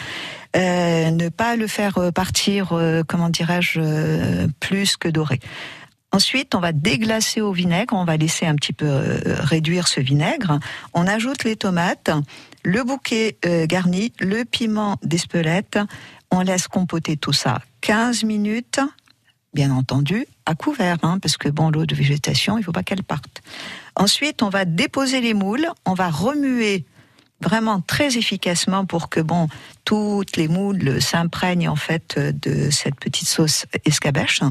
[0.55, 2.69] Ne pas le faire partir,
[3.07, 5.39] comment dirais-je, plus que doré.
[6.11, 8.87] Ensuite, on va déglacer au vinaigre, on va laisser un petit peu
[9.25, 10.59] réduire ce vinaigre.
[10.95, 12.09] On ajoute les tomates,
[12.63, 15.79] le bouquet euh, garni, le piment d'Espelette.
[16.31, 18.79] On laisse compoter tout ça 15 minutes,
[19.53, 23.03] bien entendu, à couvert, hein, parce que bon, l'eau de végétation, il faut pas qu'elle
[23.03, 23.41] parte.
[23.95, 26.85] Ensuite, on va déposer les moules, on va remuer
[27.41, 29.47] vraiment très efficacement pour que bon
[29.85, 34.41] toutes les moules s'imprègnent en fait de cette petite sauce escabeche.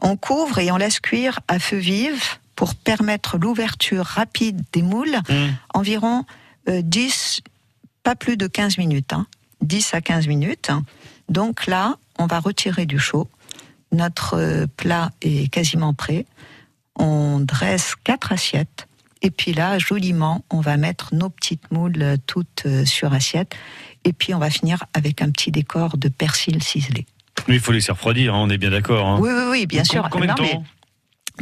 [0.00, 5.18] On couvre et on laisse cuire à feu vif pour permettre l'ouverture rapide des moules,
[5.74, 6.39] environ euh,
[6.70, 7.40] 10,
[8.02, 9.26] pas plus de 15 minutes, hein,
[9.62, 10.70] 10 à 15 minutes.
[11.28, 13.28] Donc là, on va retirer du chaud.
[13.92, 16.26] Notre euh, plat est quasiment prêt.
[16.96, 18.86] On dresse quatre assiettes.
[19.22, 23.54] Et puis là, joliment, on va mettre nos petites moules euh, toutes euh, sur assiette.
[24.04, 27.06] Et puis on va finir avec un petit décor de persil ciselé.
[27.48, 29.06] Mais il faut laisser refroidir, hein, on est bien d'accord.
[29.06, 29.18] hein.
[29.20, 30.08] Oui, oui, oui, bien sûr.
[30.10, 30.64] Combien de temps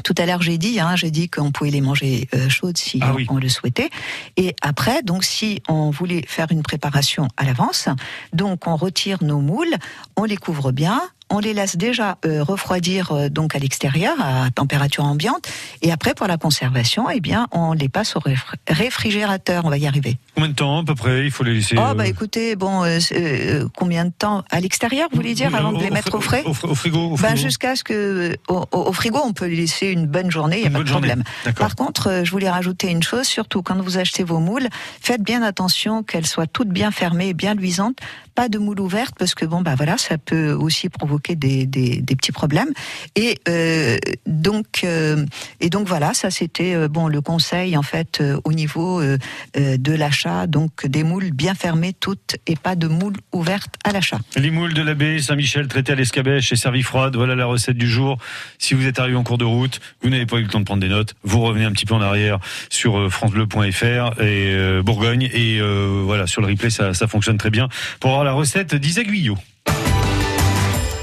[0.05, 3.01] Tout à l'heure, j'ai dit, hein, j'ai dit qu'on pouvait les manger euh, chaudes si
[3.03, 3.90] Ah on, on le souhaitait.
[4.36, 7.88] Et après, donc, si on voulait faire une préparation à l'avance,
[8.32, 9.74] donc on retire nos moules,
[10.16, 11.01] on les couvre bien,
[11.31, 15.47] on les laisse déjà euh, refroidir euh, donc à l'extérieur à température ambiante,
[15.83, 19.64] et après pour la conservation, eh bien, on les passe au réfr- réfrigérateur.
[19.64, 20.16] On va y arriver.
[20.35, 21.76] Combien de temps à peu près Il faut les laisser.
[21.79, 25.55] Oh bah écoutez, bon, euh, c'est, euh, combien de temps à l'extérieur, vous voulez dire,
[25.55, 26.43] avant de les mettre au frais?
[26.47, 26.99] Au, fr- au frigo.
[26.99, 27.37] Au ben, frigo.
[27.37, 30.68] jusqu'à ce que au, frigo, on peut les laisser une bonne journée, il n'y a
[30.70, 31.24] Une pas de problème.
[31.57, 34.68] Par contre, je voulais rajouter une chose, surtout quand vous achetez vos moules,
[35.01, 37.99] faites bien attention qu'elles soient toutes bien fermées, bien luisantes,
[38.39, 42.01] pas de moules ouvertes parce que bon bah voilà, ça peut aussi provoquer des, des,
[42.14, 42.68] petits problèmes.
[43.16, 45.26] Et euh, donc euh,
[45.59, 50.47] et donc voilà, ça c'était euh, bon le conseil en fait au niveau de l'achat,
[50.47, 54.20] donc des moules bien fermées toutes et pas de moules ouvertes à l'achat.
[54.36, 57.16] Les moules de l'abbé Saint-Michel traités à l'escabèche et servies froides.
[57.16, 58.18] Voilà la recette du jour.
[58.59, 60.64] Si vous êtes arrivé en cours de route, vous n'avez pas eu le temps de
[60.64, 62.39] prendre des notes, vous revenez un petit peu en arrière
[62.70, 65.61] sur francebleu.fr et Bourgogne et
[66.05, 67.68] voilà sur le replay ça, ça fonctionne très bien
[67.99, 69.39] pour avoir la recette d'Isaac Guyot.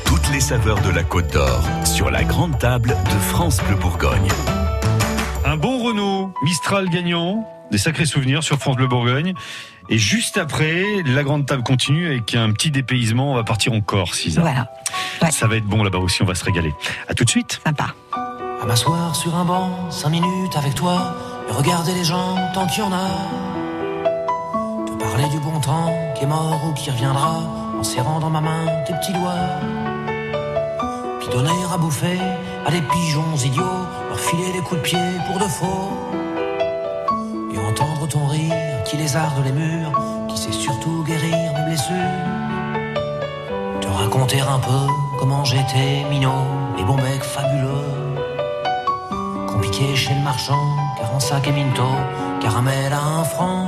[0.06, 4.28] Toutes les saveurs de la Côte d'Or sur la grande table de France Bleu Bourgogne.
[5.44, 9.34] Un bon Renault Mistral gagnant, des sacrés souvenirs sur France Bleu Bourgogne.
[9.90, 13.32] Et juste après, la grande table continue avec un petit dépaysement.
[13.32, 14.42] On va partir en Corse, Isa.
[14.42, 14.72] Voilà.
[15.32, 16.76] Ça va être bon là-bas aussi, on va se régaler.
[17.08, 17.60] À tout de suite.
[17.66, 17.96] Sympa.
[18.14, 21.16] À m'asseoir sur un banc, cinq minutes avec toi,
[21.50, 23.65] et regarder les gens tant qu'il y en a.
[25.06, 27.44] Parler du bon temps qui est mort ou qui reviendra,
[27.80, 29.46] en serrant dans ma main tes petits doigts.
[31.20, 32.20] Puis donner à bouffer
[32.66, 35.92] à des pigeons idiots, leur filer des coups de pied pour de faux.
[37.54, 39.92] Et entendre ton rire qui lézarde les murs,
[40.28, 41.96] qui sait surtout guérir mes blessures.
[43.82, 46.46] Te raconter un peu comment j'étais minot,
[46.78, 47.94] les bons becs fabuleux.
[49.48, 50.66] Compliqué chez le marchand,
[50.98, 51.84] car en sac et minto,
[52.42, 53.68] caramel à un franc,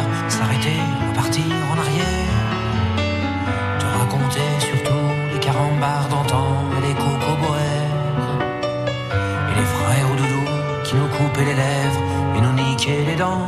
[4.31, 7.91] Te raconter surtout les carambars d'antan et les cocoboères.
[9.51, 10.43] Et les frères au doudou
[10.83, 12.01] qui nous coupaient les lèvres
[12.37, 13.47] et nous niquaient les dents.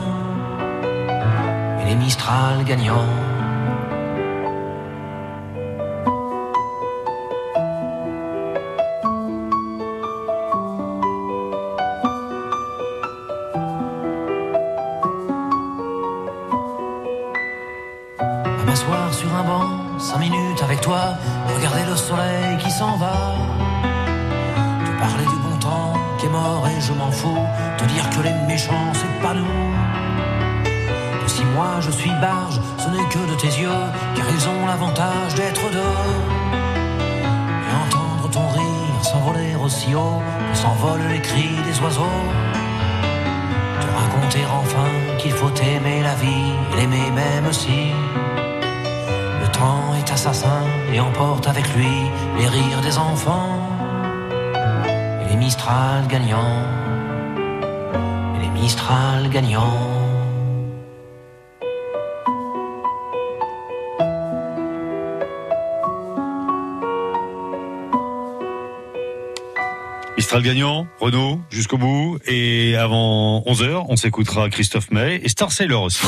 [1.81, 3.22] Et les Mistral gagnants.
[70.44, 72.20] Mistral gagnant, Renault, jusqu'au bout.
[72.26, 76.06] Et avant 11h, on s'écoutera Christophe May et Star Sailor aussi.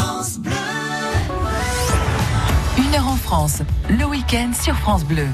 [2.77, 5.27] Une heure en France, le week-end sur France Bleu.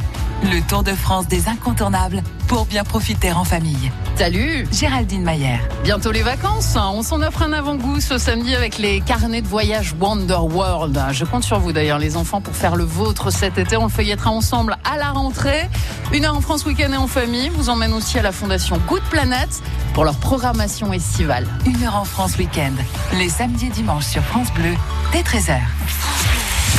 [0.44, 2.22] Le Tour de France des incontournables
[2.52, 3.90] pour bien profiter en famille.
[4.18, 5.58] Salut Géraldine Mayer.
[5.86, 6.92] Bientôt les vacances, hein.
[6.94, 11.02] on s'en offre un avant-goût ce samedi avec les carnets de voyage Wonder World.
[11.14, 13.78] Je compte sur vous d'ailleurs les enfants pour faire le vôtre cet été.
[13.78, 15.70] On le feuillettera ensemble à la rentrée.
[16.12, 19.04] Une heure en France week-end et en famille vous emmène aussi à la fondation Good
[19.10, 19.48] Planet
[19.94, 21.48] pour leur programmation estivale.
[21.66, 22.74] Une heure en France week-end.
[23.18, 24.74] Les samedis et dimanches sur France Bleu,
[25.14, 25.58] dès 13h.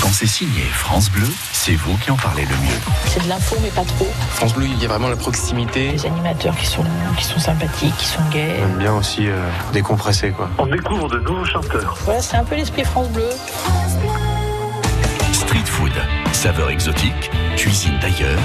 [0.02, 1.28] Quand c'est signé France Bleu,
[1.64, 2.80] c'est vous qui en parlez le mieux.
[3.06, 4.08] C'est de l'info, mais pas trop.
[4.30, 5.92] France Bleu, il y a vraiment la proximité.
[5.92, 6.82] Les animateurs qui sont,
[7.16, 8.56] qui sont sympathiques, qui sont gays.
[8.58, 10.50] On aime bien aussi euh, décompresser, quoi.
[10.58, 11.96] On découvre de nouveaux chanteurs.
[12.04, 13.28] Voilà, c'est un peu l'esprit France Bleu.
[15.32, 15.92] Street food,
[16.32, 18.40] saveur exotique, cuisine d'ailleurs,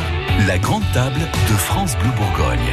[0.45, 2.70] la grande table de France Bleu Bourgogne.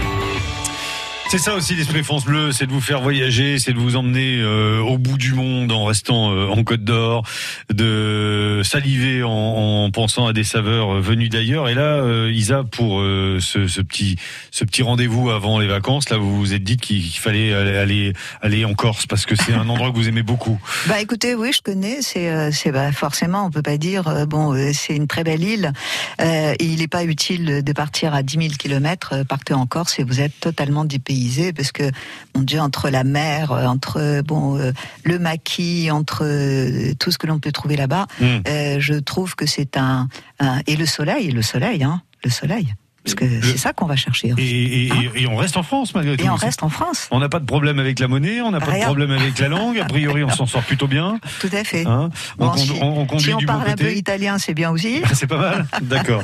[1.31, 4.39] C'est ça aussi l'esprit France Bleu, c'est de vous faire voyager, c'est de vous emmener
[4.41, 7.25] euh, au bout du monde en restant euh, en Côte d'Or,
[7.73, 11.69] de saliver en, en pensant à des saveurs euh, venues d'ailleurs.
[11.69, 14.17] Et là, euh, Isa, pour euh, ce, ce petit
[14.53, 18.65] ce petit rendez-vous avant les vacances, là, vous vous êtes dit qu'il fallait aller, aller
[18.65, 20.61] en Corse parce que c'est un endroit que vous aimez beaucoup.
[20.87, 22.03] Bah écoutez, oui, je connais.
[22.03, 24.27] C'est, euh, c'est bah, forcément, on peut pas dire.
[24.27, 25.73] bon, c'est une très belle île.
[26.21, 29.25] Et il n'est pas utile de partir à 10 000 kilomètres.
[29.27, 31.14] Partez en Corse et vous êtes totalement dépaysé
[31.55, 31.91] parce que,
[32.35, 34.73] mon Dieu, entre la mer, euh, entre bon euh,
[35.05, 38.79] le maquis, entre euh, tout ce que l'on peut trouver là-bas, Mm.
[38.79, 40.09] je trouve que c'est un,
[40.39, 42.75] un et le soleil, le soleil, hein, le soleil.
[43.05, 44.33] Parce que c'est ça qu'on va chercher.
[44.39, 46.25] Et, et, et- et on reste en France malgré tout.
[46.25, 47.07] Et on reste en France.
[47.11, 49.49] On n'a pas de problème avec la monnaie, on n'a pas de problème avec la
[49.49, 49.79] langue.
[49.79, 51.19] A priori, on s'en sort plutôt bien.
[51.41, 51.87] Tout à fait.
[51.87, 54.39] Hein on, Bon, si, on- on conduit si on du bon parle un peu italien,
[54.39, 55.03] c'est bien aussi.
[55.13, 55.67] C'est pas mal.
[55.83, 56.23] D'accord.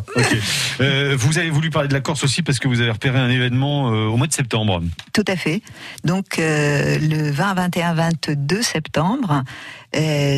[0.81, 3.29] Euh, vous avez voulu parler de la Corse aussi parce que vous avez repéré un
[3.31, 4.81] événement euh, au mois de septembre.
[5.13, 5.63] Tout à fait.
[6.05, 9.43] Donc euh, le 20, 21, 22 septembre,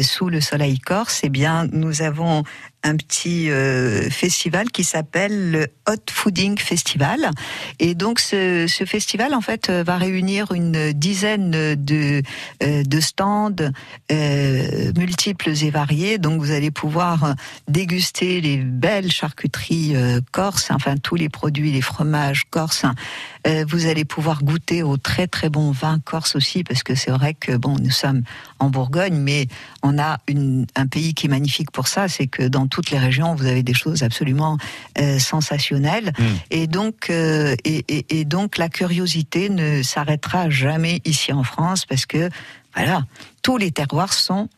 [0.03, 2.43] sous le soleil corse, eh bien nous avons
[2.83, 7.31] un petit euh, festival qui s'appelle le Hot Fooding Festival.
[7.79, 12.23] Et donc ce, ce festival en fait euh, va réunir une dizaine de,
[12.63, 13.55] euh, de stands
[14.11, 16.19] euh, multiples et variés.
[16.19, 17.33] Donc vous allez pouvoir euh,
[17.69, 22.85] déguster les belles charcuteries euh, corses, enfin tous les produits, les fromages corses.
[23.47, 27.11] Euh, vous allez pouvoir goûter au très très bon vin corse aussi, parce que c'est
[27.11, 28.23] vrai que bon, nous sommes
[28.61, 29.49] en Bourgogne, mais
[29.83, 32.99] on a une, un pays qui est magnifique pour ça, c'est que dans toutes les
[33.01, 34.59] régions, vous avez des choses absolument
[35.01, 36.13] euh, sensationnelles,
[36.51, 41.85] et donc euh, et, et- et donc la curiosité ne s'arrêtera jamais ici en France,
[41.85, 42.31] parce que
[42.77, 43.03] voilà,
[43.43, 44.49] tous les terroirs sont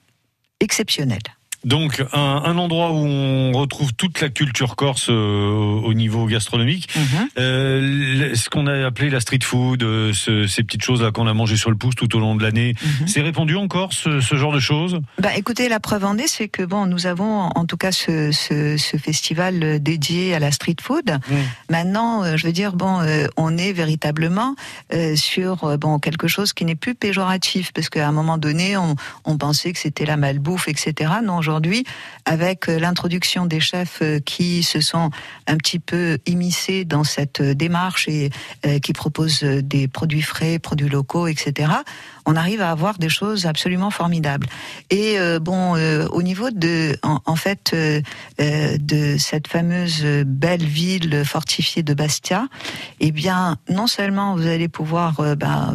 [0.61, 1.19] exceptionnels.
[1.65, 6.89] Donc un, un endroit où on retrouve toute la culture corse euh, au niveau gastronomique.
[6.97, 7.28] Mhm.
[7.39, 11.27] Euh, ce qu'on a appelé la street food, euh, ce- ces petites choses là qu'on
[11.27, 13.09] a mangé sur le pouce tout au long de l'année, Mhm.
[13.09, 15.01] c'est répandu en Corse ce, ce genre de choses?
[15.19, 18.31] Bah, écoutez, la preuve en est, c'est que bon, nous avons en tout cas ce,
[19.03, 21.19] festival dédié à la street food.
[21.70, 23.01] Maintenant, je veux dire, bon,
[23.36, 24.55] on est véritablement
[25.16, 29.39] sur bon quelque chose qui n'est plus péjoratif, parce qu'à un moment donné, on, on
[29.39, 31.11] pensait que c'était la malbouffe, etc.
[31.24, 31.85] Non, aujourd'hui,
[32.24, 35.10] avec euh, l'introduction des chefs euh, qui se sont
[35.47, 38.31] un petit peu immiscés dans cette euh, démarche et
[38.82, 41.70] qui proposent des produits frais, produits locaux, etc.
[42.26, 44.47] On arrive à avoir des choses absolument formidables.
[44.90, 47.74] Et bon, au niveau de, en, fait,
[48.39, 52.47] de cette fameuse belle ville fortifiée de Bastia,
[53.01, 55.74] eh bien, non seulement vous allez pouvoir ben,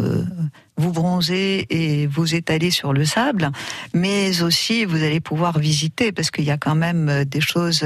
[0.79, 3.51] vous bronzer et vous étaler sur le sable,
[3.93, 7.85] mais aussi vous allez pouvoir visiter parce qu'il y a quand même euh, des choses,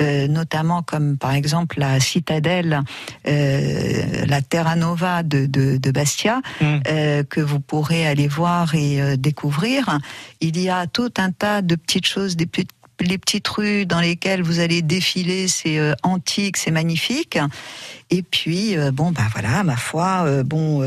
[0.00, 2.82] euh, notamment comme par exemple la citadelle,
[3.26, 9.16] euh, la Terra Nova de, de, de Bastia, euh, que vous pourrez aller voir et
[9.16, 9.98] découvrir.
[10.40, 14.00] Il y a tout un tas de petites choses, des petites les petites rues dans
[14.00, 17.38] lesquelles vous allez défiler, c'est euh, antique, c'est magnifique.
[18.10, 20.82] Et puis, euh, bon, bah voilà, ma foi, euh, bon,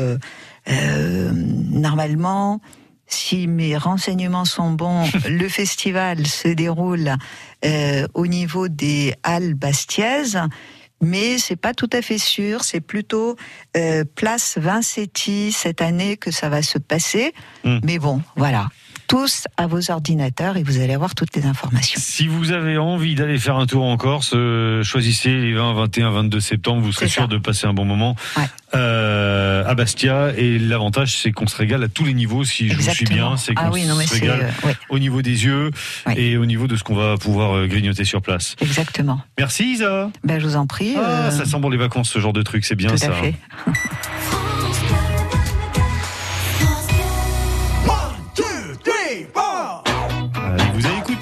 [0.68, 2.60] euh, normalement,
[3.06, 7.14] si mes renseignements sont bons, le festival se déroule
[7.64, 10.40] euh, au niveau des Halles Bastiaises.
[11.00, 12.64] Mais c'est pas tout à fait sûr.
[12.64, 13.36] C'est plutôt
[13.76, 17.32] euh, place Vincetti cette année que ça va se passer.
[17.64, 18.68] Mais bon, voilà.
[19.08, 21.98] Tous à vos ordinateurs et vous allez avoir toutes les informations.
[21.98, 26.10] Si vous avez envie d'aller faire un tour en Corse, euh, choisissez les 20, 21,
[26.10, 26.82] 22 septembre.
[26.82, 27.26] Vous serez sûr ça.
[27.28, 28.16] de passer un bon moment
[28.74, 30.34] euh, à Bastia.
[30.36, 32.44] Et l'avantage, c'est qu'on se régale à tous les niveaux.
[32.44, 34.76] Si je vous suis bien, c'est qu'on Ah oui, se régale euh, ouais.
[34.90, 35.70] au niveau des yeux
[36.14, 38.56] et au niveau de ce qu'on va pouvoir euh, grignoter sur place.
[38.60, 39.22] Exactement.
[39.38, 40.10] Merci Isa.
[40.22, 40.96] Ben, je vous en prie.
[41.02, 43.08] Ah, ça sent bon les vacances, ce genre de truc, c'est bien tout ça.
[43.08, 43.34] à fait.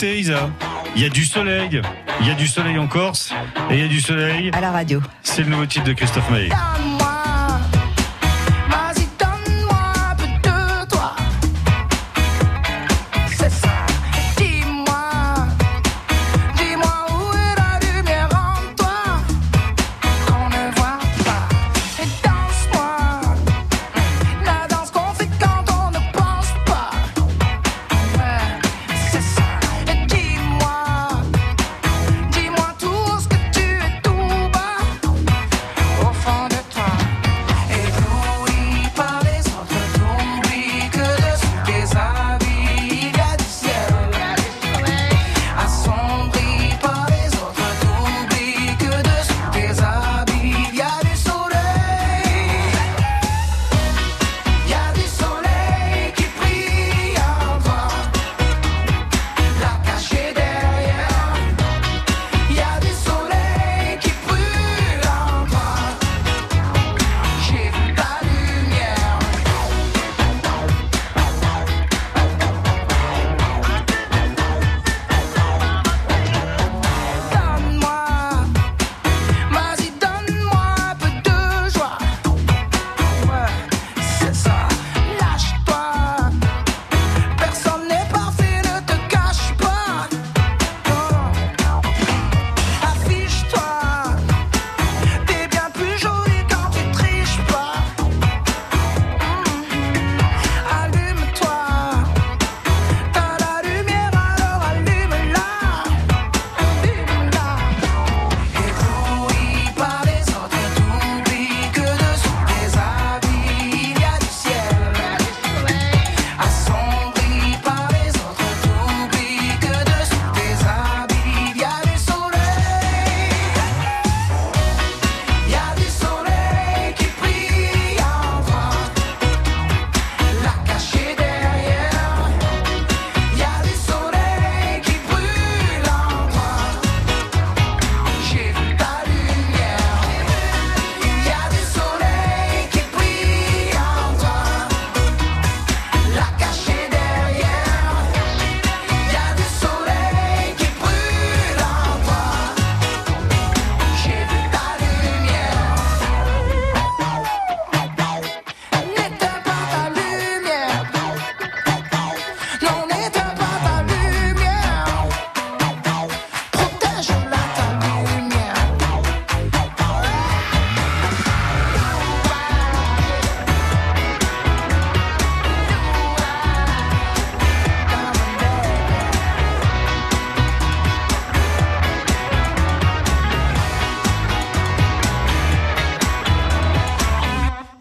[0.02, 0.50] Isa.
[0.94, 1.80] Il y a du soleil.
[2.20, 3.32] Il y a du soleil en Corse
[3.70, 5.00] et il y a du soleil à la radio.
[5.22, 6.48] C'est le nouveau titre de Christophe Maé.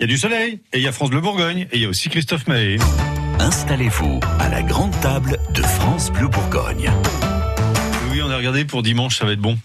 [0.06, 1.90] Y a du soleil, et il y a France Bleu Bourgogne, et il y a
[1.90, 2.78] aussi Christophe Mahé.
[3.40, 6.92] Installez-vous à la grande table de France Bleu Bourgogne.
[8.12, 9.58] Oui, on a regardé pour dimanche, ça va être bon.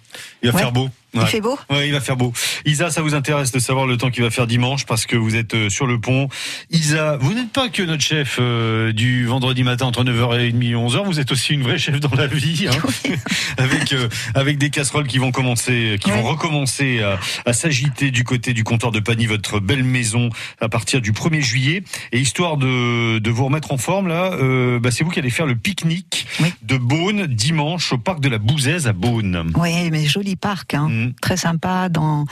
[0.42, 0.62] Il va Ouais.
[0.62, 0.88] faire beau.
[1.14, 2.32] Il fait beau Ouais, il va faire beau.
[2.64, 5.36] Isa, ça vous intéresse de savoir le temps qu'il va faire dimanche parce que vous
[5.36, 6.28] êtes euh, sur le pont.
[6.70, 11.04] Isa, vous n'êtes pas que notre chef euh, du vendredi matin entre 9h30 et 11h,
[11.04, 13.12] vous êtes aussi une vraie chef dans la vie hein.
[13.58, 18.24] avec euh, avec des casseroles qui vont commencer qui vont recommencer à, à s'agiter du
[18.24, 20.30] côté du comptoir de Pagny votre belle maison
[20.60, 21.82] à partir du 1er juillet
[22.12, 25.30] et histoire de de vous remettre en forme là, euh, bah, c'est vous qui allez
[25.30, 26.26] faire le pique-nique
[26.62, 29.52] de Beaune dimanche au parc de la Bouzaise à Beaune.
[29.56, 30.99] Oui, mais joli parc, hein.
[31.20, 32.24] Très sympa dans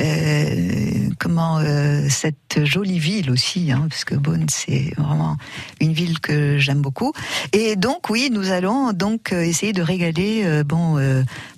[0.00, 5.36] euh, comment euh, cette jolie ville aussi, hein, parce que Beaune c'est vraiment
[5.80, 7.12] une ville que j'aime beaucoup.
[7.52, 10.96] Et donc oui, nous allons donc euh, essayer de régaler bon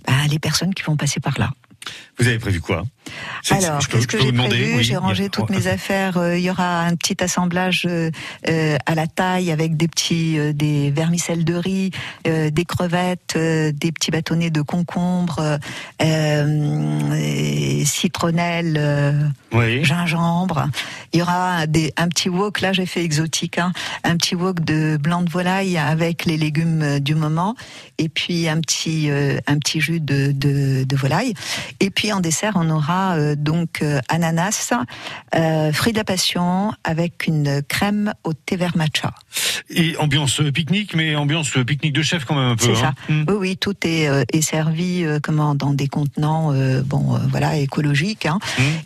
[0.06, 1.50] bah, les personnes qui vont passer par là.
[2.18, 2.84] Vous avez prévu quoi?
[3.50, 6.16] Alors, je peux- qu'est-ce je que j'ai prévu Oui, J'ai rangé a- toutes mes affaires.
[6.16, 8.10] Euh, Il y aura un petit assemblage euh,
[8.48, 11.90] euh, à la taille avec des petits, euh, des vermicelles de riz,
[12.24, 15.58] des crevettes, des petits bâtonnets de concombre,
[17.84, 20.68] citronnelle, euh, gingembre.
[21.12, 22.60] Il y aura des, un petit wok.
[22.60, 23.58] Là, j'ai fait exotique.
[23.58, 23.72] hein,
[24.04, 27.54] un petit wok de blanc de volaille avec les légumes du moment,
[27.98, 29.08] et puis un petit,
[29.46, 31.34] un petit jus de, de, de volaille.
[31.80, 34.72] Et puis en dessert, on aura euh, donc euh, ananas,
[35.34, 39.12] euh, fruits de la passion avec une crème au thé vert matcha.
[39.70, 42.66] Et ambiance pique-nique, mais ambiance pique-nique de chef quand même un peu.
[42.66, 42.94] C'est ça.
[43.08, 43.24] hein.
[43.28, 46.52] Oui, oui, tout est, est servi comment dans des contenants,
[46.84, 48.26] bon, voilà, écologiques.
[48.26, 48.38] hein.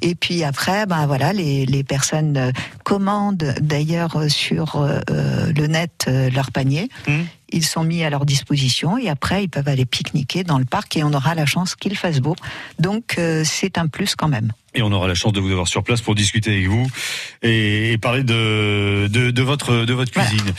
[0.02, 2.52] Et puis après, ben voilà, les, les personnes
[2.84, 6.88] commandent d'ailleurs sur le net leur panier.
[7.50, 10.96] Ils sont mis à leur disposition et après ils peuvent aller pique-niquer dans le parc
[10.96, 12.36] et on aura la chance qu'il fasse beau.
[12.78, 14.52] Donc euh, c'est un plus quand même.
[14.78, 16.86] Et on aura la chance de vous avoir sur place pour discuter avec vous
[17.42, 20.52] et, et parler de, de, de votre, de votre cuisine.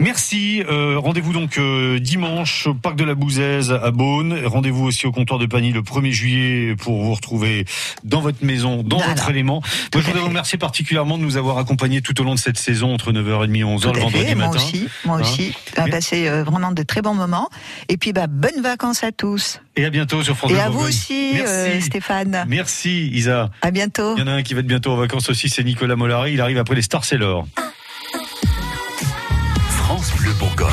[0.00, 0.62] Merci.
[0.68, 4.36] Euh, Rendez-vous donc euh, dimanche au parc de la Bouzaise à Beaune.
[4.44, 7.64] Rendez-vous aussi au comptoir de Pagny le 1er juillet pour vous retrouver
[8.02, 9.12] dans votre maison, dans Voilà.
[9.14, 9.60] votre élément.
[9.94, 12.58] Moi, je voudrais vous remercier particulièrement de nous avoir accompagnés tout au long de cette
[12.58, 14.56] saison entre 9h30 et 11h Tout le vendredi fait, moi matin.
[14.58, 15.52] aussi, moi Hein aussi.
[15.78, 17.48] On a passé euh, vraiment de très bons moments.
[17.88, 19.60] Et puis bah, bonnes vacances à tous.
[19.76, 21.82] Et à bientôt sur France Et à vous aussi, Merci.
[21.82, 22.44] Stéphane.
[22.48, 23.50] Merci Isa.
[23.62, 24.14] À bientôt.
[24.16, 26.32] Il y en a un qui va être bientôt en vacances aussi, c'est Nicolas Mollari.
[26.32, 27.46] Il arrive après les Stars Sailor.
[29.68, 30.66] France Bleu Bourgogne.